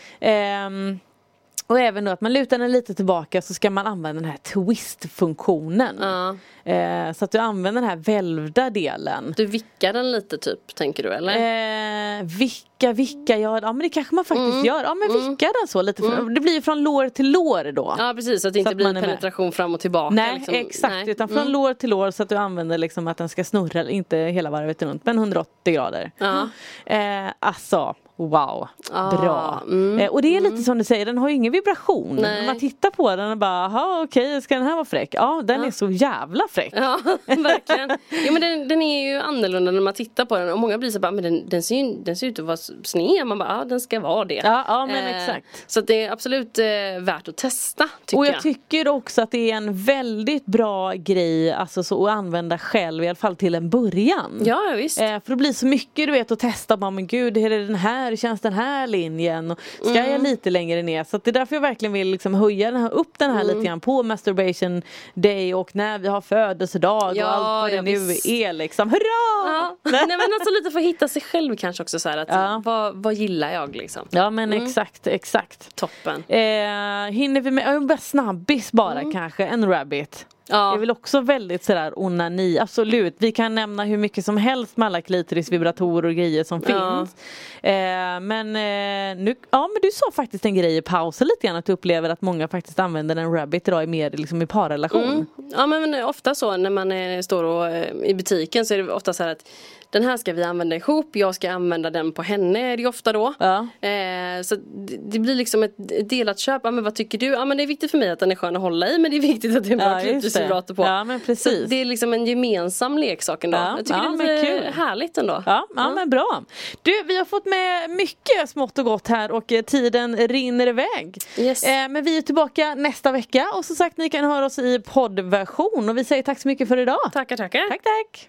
Och 1.71 1.81
även 1.81 2.05
då 2.05 2.11
att 2.11 2.21
man 2.21 2.33
lutar 2.33 2.59
den 2.59 2.73
lite 2.73 2.95
tillbaka 2.95 3.43
så 3.43 3.55
ska 3.55 3.71
man 3.71 3.87
använda 3.87 4.21
den 4.23 4.31
här 4.31 4.39
twist-funktionen. 4.39 5.97
Ja. 6.01 6.37
Eh, 6.73 7.13
så 7.13 7.25
att 7.25 7.31
du 7.31 7.39
använder 7.39 7.81
den 7.81 7.91
här 7.91 7.97
välvda 7.97 8.71
delen. 8.71 9.35
Du 9.37 9.47
vickar 9.47 9.93
den 9.93 10.13
lite 10.13 10.39
typ, 10.39 10.75
tänker 10.75 11.03
du 11.03 11.13
eller? 11.13 12.21
Eh, 12.21 12.25
vicka, 12.25 12.93
vicka, 12.93 13.39
ja, 13.39 13.61
ja 13.63 13.73
men 13.73 13.79
det 13.79 13.89
kanske 13.89 14.15
man 14.15 14.25
faktiskt 14.25 14.65
gör. 14.65 14.83
Ja 14.83 14.95
men 14.95 15.31
vicka 15.31 15.47
den 15.61 15.69
så 15.69 15.83
lite. 15.83 16.03
För, 16.03 16.35
Det 16.35 16.41
blir 16.41 16.53
ju 16.53 16.63
från 16.63 16.83
lår 16.83 17.09
till 17.09 17.31
lår 17.31 17.73
då. 17.73 17.95
Ja 17.99 18.13
precis, 18.17 18.43
så 18.43 18.49
att 18.49 18.55
det 18.55 18.57
Så 18.57 18.59
inte 18.59 18.71
att 18.71 18.77
blir 18.77 18.89
är 18.89 18.93
med. 18.93 19.03
penetration 19.03 19.53
fram 19.53 19.75
och 19.75 19.81
tillbaka. 19.81 20.15
Nej 20.15 20.35
liksom. 20.35 20.55
exakt 20.55 20.93
Nej. 20.93 21.11
utan 21.11 21.29
från 21.29 21.53
lår 21.53 21.75
till 21.75 21.91
lår 21.91 22.11
så 22.11 22.23
att 22.23 22.29
du 22.29 22.37
använder 22.37 22.79
liksom 22.79 23.09
att 23.09 23.17
den 23.17 23.29
ska 23.29 23.45
snurra, 23.45 23.91
inte 23.91 24.17
hela 24.17 24.51
varvet 24.51 24.83
runt 24.83 25.05
men 25.07 25.19
180 25.19 25.75
grader. 25.75 26.11
Ja. 26.19 26.49
Eh, 26.87 27.33
alltså 27.41 27.95
wow, 28.29 28.69
Ah, 28.93 29.11
bra. 29.11 29.63
mm, 29.67 29.99
eh, 29.99 30.09
och 30.11 30.23
det 30.23 30.37
är 30.37 30.41
lite 30.41 30.63
som 30.63 30.79
du 30.79 30.85
säger, 30.85 31.07
den 31.07 31.19
har 31.19 31.29
ju 31.29 31.35
ingen 31.35 31.53
vibration. 31.53 32.17
Nej. 32.21 32.41
När 32.41 32.47
man 32.47 32.59
tittar 32.59 32.91
på 32.91 33.17
den 33.17 33.31
och 33.31 33.39
bara, 33.39 33.51
jaha 33.73 34.03
okej 34.03 34.43
ska 34.43 34.55
den 34.55 34.65
här 34.67 34.75
vara 34.75 34.85
fräck? 34.85 35.09
Ja 35.13 35.43
den 35.45 35.65
är 35.65 35.71
så 35.71 35.91
jävla 35.91 36.45
fräck. 36.51 36.73
Ja, 36.77 36.99
verkligen. 37.27 37.91
Jo 38.27 38.33
men 38.33 38.41
den, 38.43 38.69
den 38.69 38.83
är 38.83 39.13
ju 39.13 39.21
annorlunda 39.21 39.71
när 39.71 39.81
man 39.81 39.95
tittar 39.95 40.25
på 40.25 40.39
den 40.39 40.51
och 40.53 40.59
många 40.59 40.79
blir 40.79 40.91
så 40.91 41.01
bara, 41.01 41.13
men 41.13 41.25
den, 41.25 41.49
den, 41.49 41.63
ser, 41.63 41.77
ju, 41.77 41.95
den 42.03 42.17
ser 42.17 42.27
ut 42.27 42.39
att 42.39 42.45
vara 42.45 42.57
sned. 42.85 43.27
Man 43.27 43.39
bara, 43.39 43.49
ja 43.59 43.65
den 43.65 43.81
ska 43.81 44.01
vara 44.01 44.25
det. 44.25 44.41
Ja, 44.45 44.65
ja 44.69 44.87
men 44.87 44.97
Eh, 45.05 45.21
exakt. 45.23 45.47
Så 45.67 45.81
det 45.81 46.03
är 46.05 46.13
absolut 46.13 46.59
eh, 46.59 46.65
värt 47.01 47.29
att 47.29 47.37
testa 47.37 47.89
tycker 48.07 48.19
Och 48.19 48.27
jag 48.27 48.35
jag. 48.35 48.43
tycker 48.43 48.89
också 48.89 49.23
att 49.23 49.31
det 49.31 49.51
är 49.51 49.57
en 49.57 49.75
väldigt 49.85 50.47
bra 50.47 50.93
grej 50.93 51.53
alltså, 51.53 51.83
så, 51.83 52.07
att 52.07 52.13
använda 52.13 52.59
själv 52.59 53.05
i 53.05 53.09
alla 53.09 53.15
fall 53.15 53.37
till 53.37 53.55
en 53.55 53.71
början. 53.71 54.43
Ja, 54.45 54.61
ja, 54.71 54.77
visst. 54.77 55.01
Eh, 55.01 55.07
för 55.07 55.29
det 55.31 55.37
blir 55.37 55.53
så 55.53 55.67
mycket 55.67 56.07
du 56.07 56.13
vet 56.13 56.31
att 56.31 56.39
testa, 56.39 56.77
bara, 56.77 56.91
men 56.91 57.07
gud 57.07 57.39
hur 57.39 57.53
är 57.53 57.59
den 57.67 57.75
här, 57.75 58.10
hur 58.11 58.17
känns 58.17 58.41
den 58.41 58.53
här 58.53 58.87
linjen? 58.87 59.51
Och 59.51 59.59
ska 59.81 59.91
Mm. 59.99 60.11
jag 60.13 60.23
lite 60.23 60.51
längre 60.51 60.83
ner? 60.83 61.05
Så 61.05 61.19
det 61.19 61.31
är 61.31 61.33
därför 61.33 61.57
jag 61.57 61.61
verkligen 61.61 61.93
vill 61.93 62.09
liksom 62.11 62.35
höja 62.35 62.71
den 62.71 62.81
här, 62.81 62.91
upp 62.93 63.19
den 63.19 63.31
här 63.31 63.41
Mm. 63.45 63.57
lite 63.57 63.67
grann 63.69 63.81
på 63.81 64.03
masturbation 64.03 64.83
day 65.15 65.55
och 65.55 65.77
när 65.77 65.99
vi 65.99 66.09
har 66.09 66.21
födelsedag 66.21 67.17
Ja, 67.17 67.27
och 67.27 67.33
allt 67.33 67.45
vad 67.45 67.71
det 67.73 67.83
nu 67.83 67.99
visst. 68.07 68.27
är 68.27 68.53
liksom. 68.53 68.91
Hurra! 68.91 69.01
Ja. 69.47 69.77
Nej 69.91 70.07
men 70.07 70.21
alltså 70.35 70.51
lite 70.51 70.71
för 70.71 70.79
att 70.79 70.85
hitta 70.87 71.09
sig 71.09 71.23
själv 71.23 71.57
kanske 71.57 71.83
också 71.83 71.99
så 71.99 72.09
här 72.09 72.17
att 72.19 72.29
Ja. 72.29 72.63
vad, 72.65 72.97
vad 73.03 73.15
gillar 73.15 73.53
jag 73.53 73.77
liksom. 73.77 74.07
Ja 74.11 74.31
men 74.31 74.53
Mm. 74.53 74.65
exakt, 74.67 75.07
exakt. 75.07 75.77
Toppen. 75.77 76.25
Eh, 76.29 77.13
hinner 77.13 77.41
vi 77.41 77.51
med, 77.51 77.87
bara 77.87 77.99
snabbis 77.99 78.73
bara 78.73 79.01
Mm. 79.01 79.13
kanske, 79.13 79.45
en 79.47 79.69
rabbit. 79.69 80.27
Ja. 80.47 80.71
Det 80.71 80.77
är 80.77 80.79
väl 80.79 80.91
också 80.91 81.21
väldigt 81.21 81.65
sådär 81.65 81.93
onani, 81.97 82.59
absolut. 82.59 83.15
Vi 83.19 83.33
kan 83.33 83.55
nämna 83.55 83.85
hur 83.85 83.97
mycket 83.97 84.25
som 84.25 84.37
helst 84.37 84.77
med 84.77 84.87
alla 84.87 85.03
klitorisvibratorer 85.03 86.09
och 86.09 86.15
grejer 86.15 86.45
som 86.45 86.63
Ja. 86.67 86.99
finns. 86.99 87.15
Eh, 87.63 88.21
men 88.21 88.47
eh, 88.57 89.25
nu, 89.25 89.35
ja 89.51 89.69
men 89.69 89.79
du 89.83 89.91
sa 89.95 90.11
faktiskt 90.13 90.45
en 90.45 90.55
grej 90.55 90.77
i 90.77 90.83
pausen 90.83 91.27
lite 91.27 91.47
grann 91.47 91.57
att 91.57 91.65
du 91.65 91.73
upplever 91.73 92.11
att 92.11 92.23
många 92.23 92.49
faktiskt 92.49 92.79
använder 92.79 93.17
en 93.17 93.33
rabbit 93.33 93.69
idag 93.69 93.89
mer 93.89 94.11
liksom 94.11 94.43
i 94.43 94.47
parrelation. 94.47 95.03
Mm. 95.05 95.27
Ja 95.57 95.67
men 95.67 96.05
ofta 96.05 96.35
så 96.35 96.57
när 96.57 96.71
man 96.71 96.93
eh, 96.93 97.21
står 97.21 97.45
och, 97.45 97.69
eh, 97.69 97.95
i 98.05 98.15
butiken 98.15 98.67
så 98.67 98.75
är 98.75 98.79
det 98.79 98.93
ofta 98.93 99.13
så 99.13 99.23
här 99.23 99.31
att 99.31 99.49
den 99.91 100.05
här 100.05 100.17
ska 100.17 100.33
vi 100.33 100.43
använda 100.45 100.77
ihop, 100.77 101.17
jag 101.17 101.35
ska 101.35 101.51
använda 101.51 101.91
den 101.91 102.13
på 102.13 102.23
henne 102.23 102.73
är 102.73 102.77
det 102.77 102.87
ofta 102.87 103.13
då. 103.13 103.35
Ja. 103.39 103.59
Eh, 103.89 104.43
så 104.43 104.55
det, 104.57 104.97
det 105.11 105.19
blir 105.19 105.35
liksom 105.35 105.63
ett 105.63 105.75
delat 106.11 106.39
köp. 106.39 106.61
Ja, 106.65 106.71
men 106.71 106.85
vad 106.85 106.95
tycker 106.95 107.19
du? 107.19 107.27
Ja 107.27 107.45
men 107.45 107.57
det 107.57 107.63
är 107.63 107.67
viktigt 107.67 107.91
för 107.91 107.99
mig 107.99 108.11
att 108.11 108.19
den 108.19 108.31
är 108.31 108.35
skön 108.37 108.57
att 108.57 108.63
hålla 108.63 108.89
i 108.89 108.99
men 108.99 109.11
det 109.11 109.17
är 109.17 109.21
viktigt 109.21 109.57
att 109.57 109.63
det 109.65 109.69
är 109.69 109.73
en 109.73 109.79
bra 109.79 109.93
Ja, 109.93 110.01
klitorisvibrator 110.01 110.75
på. 110.75 110.83
Ja, 110.83 111.05
men 111.05 111.21
precis. 111.21 111.61
Så 111.63 111.67
det 111.67 111.77
är 111.81 111.85
liksom 111.85 112.13
en 112.13 112.27
gemensam 112.27 112.99
leksak 112.99 113.45
ändå. 113.45 113.59
Ja, 113.59 113.75
Jag 113.77 113.87
tycker 113.87 114.01
ja, 114.01 114.17
det 114.19 114.25
är 114.33 114.37
lite 114.37 114.47
kul. 114.47 114.73
härligt 114.75 115.19
ändå. 115.19 115.43
Ja, 115.47 115.67
ja 115.77 115.91
men 115.91 116.11
bra. 116.11 116.43
Du, 116.83 117.03
vi 117.07 117.19
har 117.19 117.25
fått 117.25 117.47
med 117.47 117.91
mycket 117.91 118.49
smått 118.51 118.79
och 118.79 118.85
gott 118.85 119.09
här 119.09 119.31
och 119.31 119.53
eh, 119.53 119.63
tiden 119.63 120.17
rinner 120.17 120.67
iväg. 120.67 121.17
Yes. 121.37 121.65
Eh, 121.65 121.89
men 121.89 122.05
vi 122.05 122.17
är 122.19 122.23
tillbaka 122.23 122.75
nästa 122.75 123.13
vecka 123.13 123.47
och 123.55 123.65
som 123.65 123.77
sagt 123.77 123.97
ni 123.97 124.09
kan 124.11 124.25
höra 124.25 124.47
oss 124.47 124.59
i 124.59 124.79
poddversion 124.79 125.89
och 125.89 125.99
vi 125.99 126.05
säger 126.05 126.23
tack 126.23 126.41
så 126.41 126.49
mycket 126.49 126.69
för 126.69 126.77
idag. 126.77 126.99
Tackar 127.13 127.37
tackar. 127.37 127.69
Tack, 127.69 127.81
tack. 127.83 128.29